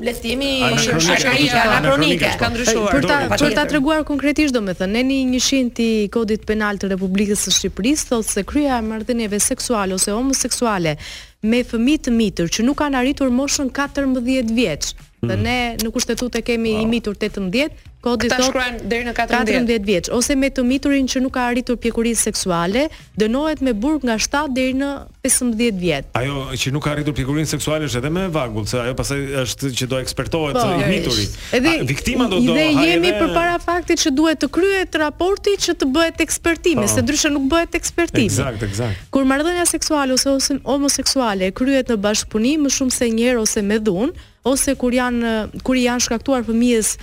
letimi 0.00 0.50
shoqërike 0.84 1.62
anakronike 1.62 2.32
ka 2.40 2.46
ndryshuar. 2.52 2.92
Po. 2.92 2.98
Për 2.98 3.08
ta 3.08 3.18
për 3.40 3.54
ta 3.56 3.66
treguar 3.70 4.02
konkretisht 4.08 4.54
domethënë 4.56 5.02
ne 5.10 5.20
një 5.34 5.62
ti 5.78 5.88
kodit 6.14 6.44
penal 6.48 6.78
të 6.80 6.90
Republikës 6.94 7.44
së 7.46 7.54
Shqipërisë 7.58 8.08
thotë 8.12 8.28
se 8.36 8.44
krye 8.50 8.72
e 8.72 8.80
marrëdhënieve 8.90 9.40
seksuale 9.44 9.96
ose 9.98 10.14
homoseksuale 10.16 10.96
me 11.50 11.62
fëmijë 11.64 12.04
të 12.06 12.16
mitur 12.16 12.50
që 12.54 12.66
nuk 12.66 12.80
kanë 12.82 13.00
arritur 13.02 13.30
moshën 13.36 13.72
14 13.76 14.24
vjeç, 14.60 14.92
Dhe 15.20 15.34
hmm. 15.36 15.42
ne 15.44 15.54
në 15.84 15.90
kushtetut 15.92 16.36
e 16.38 16.40
kemi 16.40 16.70
imitur 16.80 17.12
18, 17.20 17.89
kodi 18.04 18.28
thotë 18.32 18.50
ta 18.66 18.76
deri 18.90 19.04
në 19.08 19.12
14. 19.12 19.50
14 19.66 19.88
vjeç 19.88 20.10
ose 20.16 20.34
me 20.40 20.48
të 20.54 20.64
miturin 20.66 21.08
që 21.10 21.20
nuk 21.24 21.34
ka 21.34 21.44
arritur 21.50 21.76
pjekurinë 21.82 22.18
seksuale 22.20 22.86
dënohet 23.20 23.60
me 23.66 23.74
burg 23.76 24.04
nga 24.08 24.16
7 24.18 24.46
deri 24.56 24.74
në 24.80 24.88
15 25.20 25.76
vjet. 25.80 26.06
Ajo 26.16 26.46
që 26.58 26.72
nuk 26.72 26.84
ka 26.86 26.94
arritur 26.94 27.14
pjekurinë 27.18 27.50
seksuale 27.50 27.88
është 27.90 28.00
edhe 28.00 28.12
më 28.16 28.22
e 28.30 28.30
vagull 28.36 28.66
se 28.70 28.80
ajo 28.80 28.94
pasaj 28.98 29.20
është 29.44 29.72
që 29.80 29.88
do 29.92 30.00
ekspertohet 30.06 30.56
po, 30.56 30.66
i 30.78 30.88
miturit. 30.94 31.36
Edhe 31.58 31.74
A, 31.82 31.84
viktima 31.92 32.28
do 32.32 32.40
do. 32.40 32.56
Ne 32.56 32.66
jemi 32.70 33.10
edhe... 33.12 33.18
përpara 33.20 33.58
faktit 33.64 34.00
që 34.06 34.14
duhet 34.16 34.40
të 34.44 34.48
kryhet 34.56 34.98
raporti 35.04 35.56
që 35.68 35.76
të 35.84 35.90
bëhet 35.96 36.24
ekspertimi, 36.24 36.86
po, 36.86 36.88
se 36.94 37.04
ndryshe 37.04 37.32
nuk 37.36 37.48
bëhet 37.52 37.76
ekspertimi. 37.80 38.30
Eksakt, 38.32 38.64
eksakt. 38.70 39.04
Kur 39.12 39.28
marrëdhënia 39.28 39.66
seksuale 39.68 40.16
ose 40.16 40.56
homoseksuale 40.64 41.52
kryhet 41.52 41.92
në 41.92 42.00
bashkpunim 42.08 42.64
më 42.64 42.74
shumë 42.80 42.96
se 42.96 43.10
një 43.12 43.30
herë 43.32 43.44
ose 43.44 43.60
me 43.70 43.80
dhunë, 43.84 44.16
ose 44.54 44.78
kur 44.80 44.96
janë 44.96 45.36
kur 45.68 45.76
janë 45.78 46.06
shkaktuar 46.08 46.46
fëmijës 46.48 46.94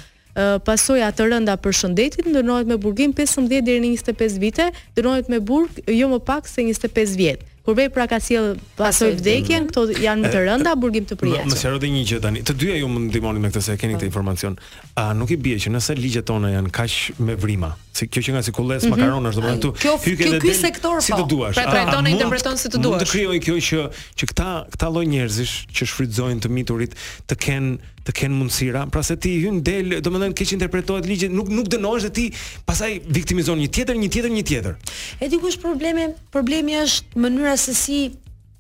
pasoja 0.66 1.10
të 1.16 1.28
rënda 1.32 1.58
për 1.62 1.74
shëndetit 1.82 2.28
ndërnohet 2.30 2.70
me 2.70 2.78
burgim 2.82 3.14
15 3.18 3.50
deri 3.66 3.82
në 3.82 3.96
25 3.98 4.40
vite, 4.44 4.70
ndërnohet 4.94 5.30
me 5.34 5.40
burg 5.42 5.82
jo 5.90 6.10
më 6.14 6.20
pak 6.30 6.48
se 6.50 6.62
25 6.68 7.16
vjet. 7.18 7.46
Kur 7.68 7.76
vej 7.76 7.90
pra 7.92 8.06
ka 8.08 8.16
sjell 8.24 8.54
pasoj 8.80 9.18
vdekjen, 9.18 9.66
këto 9.68 9.82
janë 10.00 10.22
më 10.24 10.30
të 10.32 10.44
rënda 10.46 10.72
burgim 10.80 11.04
të 11.10 11.18
Më 11.28 11.42
Mos 11.50 11.66
harro 11.68 11.82
një 11.84 12.04
gjë 12.08 12.22
tani. 12.24 12.44
Të 12.48 12.54
dyja 12.62 12.78
ju 12.80 12.88
më 12.88 13.00
ndihmoni 13.10 13.42
me 13.44 13.50
këtë 13.52 13.62
se 13.66 13.76
keni 13.82 13.98
po. 13.98 14.00
këtë 14.00 14.08
informacion. 14.08 14.56
A 14.96 15.12
nuk 15.14 15.34
i 15.36 15.36
bie 15.36 15.58
që 15.60 15.74
nëse 15.76 15.98
ligjet 16.00 16.26
tona 16.30 16.54
janë 16.54 16.72
kaq 16.72 17.20
me 17.20 17.36
vrima, 17.36 17.74
si 17.92 18.08
kjo 18.08 18.22
që 18.24 18.38
nga 18.38 18.42
si 18.46 18.54
makaronash 18.88 19.36
do 19.36 19.42
të 19.42 19.60
thotë, 19.66 19.82
kjo 19.84 19.96
hyke 20.06 20.40
dhe 20.40 20.54
sektor 20.56 21.04
si 21.04 21.12
po. 21.12 21.28
Pra 21.52 21.68
trajton 21.68 22.08
e 22.08 22.12
interpreton 22.16 22.56
si 22.58 22.70
të 22.72 22.80
duash. 22.80 23.04
Pra, 23.04 23.04
pra, 23.04 23.04
do 23.04 23.04
të 23.04 23.12
krijojë 23.12 23.44
kjo 23.44 23.60
që 23.68 23.90
që 24.16 24.32
këta 24.32 24.48
këta 24.78 24.88
lloj 24.94 25.06
njerëzish 25.12 25.56
që 25.68 25.92
shfrytëzojnë 25.92 26.42
të 26.48 26.54
miturit 26.58 26.96
të 27.28 27.36
kenë 27.48 27.96
të 28.08 28.14
kenë 28.22 28.38
mundësira, 28.40 28.86
pra 28.94 29.04
se 29.04 29.18
ti 29.20 29.34
hyn 29.44 29.60
del, 29.68 29.98
domethënë 30.04 30.36
keq 30.40 30.54
interpretohet 30.58 31.08
ligji, 31.10 31.30
nuk 31.34 31.50
nuk 31.52 31.68
dënohesh 31.74 32.08
dhe 32.08 32.12
ti 32.20 32.28
pastaj 32.68 32.94
viktimizon 33.14 33.60
një 33.64 33.70
tjetër, 33.80 34.00
një 34.06 34.10
tjetër, 34.16 34.34
një 34.40 34.46
tjetër. 34.52 34.80
E 35.24 35.30
di 35.32 35.40
kush 35.44 35.60
problemi, 35.64 36.08
problemi 36.34 36.78
është 36.80 37.24
mënyra 37.26 37.58
se 37.60 37.76
si 37.76 38.00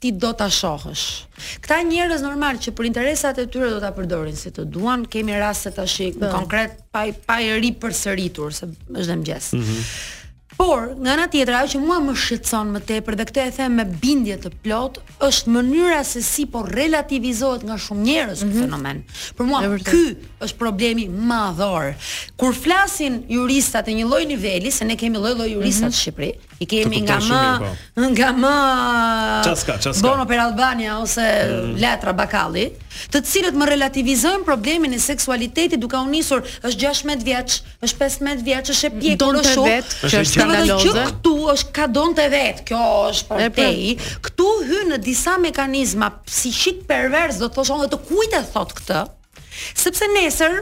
ti 0.03 0.11
do 0.13 0.29
ta 0.37 0.45
shohësh. 0.53 1.05
Këta 1.63 1.79
njerëz 1.89 2.21
normal 2.25 2.59
që 2.61 2.73
për 2.77 2.89
interesat 2.91 3.39
e 3.41 3.47
tyre 3.53 3.71
do 3.71 3.79
ta 3.81 3.89
përdorin 3.97 4.35
si 4.37 4.51
të 4.53 4.67
duan, 4.73 5.07
kemi 5.09 5.39
raste 5.41 5.71
tash 5.73 6.01
po. 6.19 6.27
konkret 6.33 6.77
pa 6.91 7.07
pa 7.25 7.39
ri 7.41 7.55
ripërsëritur 7.69 8.53
se 8.53 8.67
është 8.91 9.01
në 9.13 9.17
mëngjes. 9.17 9.53
Mm 9.55 10.13
Por, 10.57 10.81
nga 11.03 11.13
ana 11.13 11.27
tjetër 11.29 11.53
ajo 11.61 11.69
që 11.75 11.79
mua 11.85 11.99
më 12.01 12.13
shqetëson 12.17 12.71
më 12.73 12.79
tepër 12.89 13.15
dhe 13.19 13.25
këtë 13.29 13.43
e 13.43 13.51
them 13.57 13.75
me 13.77 13.83
bindje 14.01 14.37
të 14.45 14.49
plot, 14.63 14.97
është 15.27 15.53
mënyra 15.53 15.99
se 16.09 16.23
si 16.25 16.47
po 16.49 16.63
relativizohet 16.65 17.61
nga 17.67 17.77
shumë 17.77 18.05
njerëz 18.07 18.41
mm 18.41 18.49
-hmm. 18.49 18.61
fenomen. 18.63 18.97
Për 19.37 19.45
mua 19.49 19.59
ky 19.91 20.03
është 20.45 20.57
problemi 20.63 21.05
më 21.29 21.41
Kur 22.39 22.53
flasin 22.65 23.13
juristat 23.37 23.87
e 23.87 23.91
një 23.99 24.05
lloji 24.11 24.25
niveli, 24.33 24.69
se 24.71 24.83
ne 24.85 24.95
kemi 24.95 25.17
lloj-lloj 25.17 25.49
juristat 25.55 25.89
mhm. 25.89 25.91
në 25.91 25.95
mm 25.97 25.97
-hmm. 25.97 26.13
Shqipëri, 26.13 26.56
i 26.59 26.65
kemi 26.65 27.01
nga 27.05 27.17
po. 27.61 27.65
më 28.01 28.07
nga 28.15 28.29
më 28.33 28.55
çaska 29.45 29.73
çaska 29.79 30.01
bono 30.01 30.25
per 30.25 30.39
Albania 30.41 30.97
ose 30.99 31.23
mm. 31.43 31.75
letra 31.77 32.13
bakalli 32.17 32.71
të 33.13 33.21
cilët 33.29 33.53
më 33.57 33.67
relativizojnë 33.69 34.45
problemin 34.47 34.93
e 34.93 34.99
seksualitetit 35.01 35.77
duke 35.79 35.97
u 35.99 36.07
nisur 36.09 36.41
është 36.65 36.89
16 36.89 37.25
vjeç, 37.27 37.57
është 37.85 37.99
15 38.01 38.45
vjeç, 38.45 38.71
është 38.73 38.87
e 38.89 38.93
pjekur 38.99 39.37
është 39.41 39.51
shumë 39.51 39.75
që 39.85 40.21
është 40.21 40.31
skandaloze. 40.31 40.87
Që 40.87 41.03
këtu 41.11 41.33
është 41.53 41.71
ka 41.77 41.85
donte 41.93 42.25
vet, 42.33 42.63
kjo 42.65 42.81
është 43.11 43.29
për 43.29 43.43
pra. 43.53 43.67
te. 43.77 44.15
Ktu 44.27 44.47
hyn 44.71 44.89
në 44.95 44.99
disa 45.05 45.37
mekanizma 45.37 46.09
psiqik 46.25 46.87
pervers, 46.89 47.37
do 47.39 47.49
të 47.51 47.55
thoshon 47.59 47.85
edhe 47.85 47.99
kujt 48.09 48.33
e 48.33 48.41
thot 48.53 48.73
këtë? 48.81 49.03
Sepse 49.77 50.09
nesër 50.17 50.57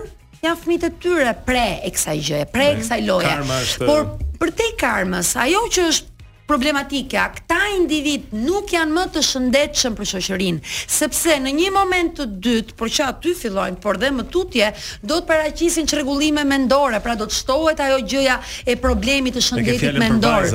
janë 0.46 0.62
fëmijët 0.62 0.88
e 0.88 0.92
tyre 1.04 1.32
pre 1.48 1.64
e 1.88 1.92
kësaj 1.96 2.18
gjëje, 2.28 2.48
pre 2.56 2.70
e 2.74 2.76
kësaj 2.82 3.00
loje. 3.08 3.34
Por 3.82 4.08
për 4.42 4.52
te 4.62 4.72
karmës, 4.82 5.32
ajo 5.46 5.64
që 5.76 5.88
është 5.94 6.14
problematika. 6.48 7.26
Këta 7.36 7.58
individ 7.78 8.22
nuk 8.48 8.70
janë 8.74 8.94
më 8.96 9.04
të 9.16 9.22
shëndetshëm 9.26 9.96
për 9.98 10.10
shoqërinë, 10.10 10.72
sepse 10.96 11.36
në 11.46 11.54
një 11.58 11.70
moment 11.76 12.14
të 12.20 12.28
dytë, 12.46 12.76
por 12.80 12.92
që 12.94 13.08
aty 13.10 13.34
fillojnë, 13.40 13.80
por 13.84 14.00
dhe 14.02 14.12
më 14.14 14.26
tutje, 14.34 14.70
do 15.04 15.18
të 15.22 15.28
paraqisin 15.32 15.90
çrregullime 15.90 16.44
mendore, 16.50 17.00
pra 17.06 17.16
do 17.20 17.28
të 17.30 17.38
shtohet 17.40 17.82
ajo 17.86 18.00
gjëja 18.12 18.38
e 18.72 18.78
problemit 18.84 19.36
të 19.38 19.44
shëndetit 19.48 20.00
mendor. 20.02 20.48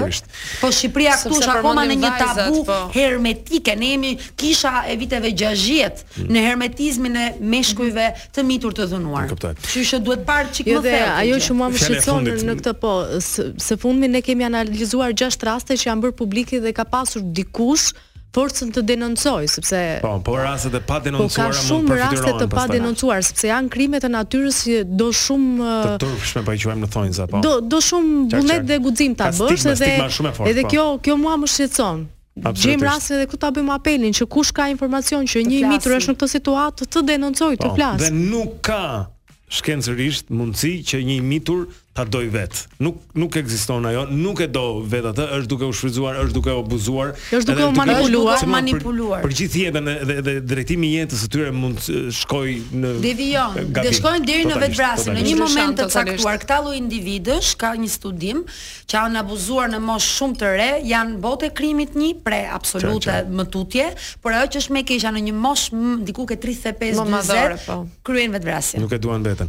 Po 0.59 0.69
Shqipëria 0.73 1.15
këtu 1.21 1.39
është 1.39 1.51
akoma 1.57 1.83
në 1.89 1.95
një 2.03 2.09
tabu 2.19 2.63
po. 2.67 2.77
hermetike. 2.95 3.75
Ne 3.75 3.89
jemi 3.93 4.11
kisha 4.39 4.83
e 4.91 4.95
viteve 4.99 5.31
60 5.31 6.03
mm. 6.15 6.27
në 6.33 6.43
hermetizmin 6.47 7.15
e 7.15 7.25
meshkujve 7.53 8.07
të 8.35 8.45
mitur 8.47 8.73
të 8.75 8.85
dhunuar 8.91 9.27
kuptoj. 9.53 9.71
Që 9.71 9.85
sho 9.87 9.99
duhet 10.01 10.25
parë 10.27 10.47
çik 10.53 10.69
jo, 10.71 10.79
më 10.79 10.89
thellë. 10.89 11.13
ajo 11.21 11.37
që 11.45 11.57
mua 11.59 11.69
më 11.73 11.81
shqetëson 11.83 12.33
në 12.47 12.57
këtë 12.61 12.73
po, 12.81 12.93
së, 13.21 13.49
së 13.61 13.77
fundmi 13.81 14.07
ne 14.09 14.21
kemi 14.25 14.45
analizuar 14.47 15.13
6 15.13 15.45
raste 15.47 15.77
që 15.77 15.89
janë 15.91 16.05
bërë 16.07 16.19
publike 16.21 16.61
dhe 16.63 16.73
ka 16.75 16.83
pasur 16.87 17.21
dikush 17.23 17.91
forcën 18.35 18.73
të 18.75 18.81
denoncoj 18.83 19.45
sepse 19.47 19.77
po 20.03 20.09
po 20.27 20.33
rastet 20.35 20.73
e 20.75 20.81
pa 20.83 20.97
denoncuara 20.99 21.53
po, 21.55 21.55
mund 21.55 21.55
të 21.55 21.69
Po 21.69 21.69
ka 21.69 21.69
shumë 21.69 21.99
raste 22.01 22.33
të 22.41 22.47
pa 22.51 22.65
denoncuar 22.67 23.21
sepse 23.23 23.47
janë 23.47 23.71
krime 23.71 24.01
të 24.03 24.09
natyrës 24.11 24.57
që 24.65 24.81
do 24.99 25.07
shumë 25.15 25.69
të 25.85 25.93
turpshme 26.03 26.43
po 26.49 26.57
i 26.57 26.59
quajmë 26.65 26.83
në 26.83 26.89
thonjza 26.97 27.29
po. 27.31 27.39
Do 27.45 27.53
do 27.63 27.79
shumë 27.79 28.27
bullet 28.35 28.67
dhe 28.67 28.81
guxim 28.83 29.15
ta 29.15 29.31
bësh 29.31 29.69
edhe 29.71 30.51
edhe 30.51 30.65
po. 30.67 30.69
kjo 30.73 30.85
kjo 31.07 31.15
mua 31.21 31.37
më 31.45 31.53
shqetëson. 31.55 32.03
Gjejmë 32.59 32.83
raste 32.83 33.15
edhe 33.15 33.29
ku 33.31 33.39
ta 33.39 33.53
bëjmë 33.55 33.71
apelin 33.71 34.11
që 34.19 34.27
kush 34.27 34.51
ka 34.51 34.67
informacion 34.67 35.23
që 35.23 35.47
një 35.47 35.63
mitur 35.71 35.95
është 35.95 36.11
në 36.17 36.19
këtë 36.19 36.33
situatë 36.35 36.89
të 36.91 37.05
denoncoj 37.15 37.53
të 37.55 37.69
po, 37.71 37.75
flas. 37.77 38.01
Dhe 38.03 38.11
nuk 38.11 38.59
ka 38.67 38.83
shkencërisht 39.59 40.31
mundësi 40.35 40.73
që 40.91 41.01
një 41.07 41.19
mitur 41.31 41.63
ta 41.95 42.03
doj 42.05 42.27
vet. 42.27 42.51
Nuk 42.83 42.99
nuk 43.15 43.35
ekziston 43.39 43.85
ajo, 43.87 44.01
nuk 44.11 44.39
e 44.43 44.45
do 44.51 44.67
vet 44.83 45.05
atë, 45.07 45.25
është 45.37 45.47
duke 45.51 45.63
u 45.71 45.75
shfrytzuar, 45.79 46.17
është 46.25 46.35
duke 46.35 46.51
u 46.51 46.59
abuzuar, 46.65 47.13
është 47.37 47.53
duke 47.53 47.67
u 47.69 47.69
manipuluar, 47.77 48.35
duke, 48.41 48.49
manipuluar. 48.51 49.21
Për, 49.23 49.35
gjithë 49.39 49.61
jetën 49.61 49.87
dhe, 50.01 50.17
dhe 50.25 50.33
drejtimi 50.49 50.89
i 50.91 50.97
jetës 50.99 51.21
së 51.23 51.29
tyre 51.31 51.53
mund 51.55 51.79
shkoj 52.17 52.49
në 52.81 52.91
devion, 53.05 53.55
dhe 53.77 53.85
jo, 53.87 53.93
shkojnë 54.01 54.27
deri 54.27 54.49
në 54.49 54.57
vetvrasje. 54.65 55.13
Në 55.15 55.23
një 55.29 55.35
moment 55.39 55.79
të 55.79 55.85
caktuar 55.93 56.41
këta 56.43 56.57
lloj 56.65 56.75
individësh 56.81 57.53
ka 57.63 57.71
një 57.79 57.87
studim 57.95 58.43
që 58.91 58.97
janë 58.99 59.23
abuzuar 59.23 59.71
në 59.77 59.81
moshë 59.87 60.13
shumë 60.17 60.37
të 60.43 60.51
re, 60.57 60.69
janë 60.91 61.17
botë 61.23 61.53
krimit 61.55 61.95
një 61.95 62.11
pre 62.27 62.41
absolute 62.59 63.21
mtutje, 63.31 63.87
por 64.19 64.35
ajo 64.35 64.51
që 64.57 64.65
është 64.65 64.75
më 64.81 64.85
keq 64.91 65.07
në 65.15 65.23
një 65.29 65.37
moshë 65.47 65.85
diku 66.11 66.27
ke 66.27 66.41
35-40, 66.43 67.89
kryen 68.05 68.35
vetvrasje. 68.35 68.83
Nuk 68.83 68.99
e 68.99 68.99
duan 68.99 69.23
veten. 69.25 69.47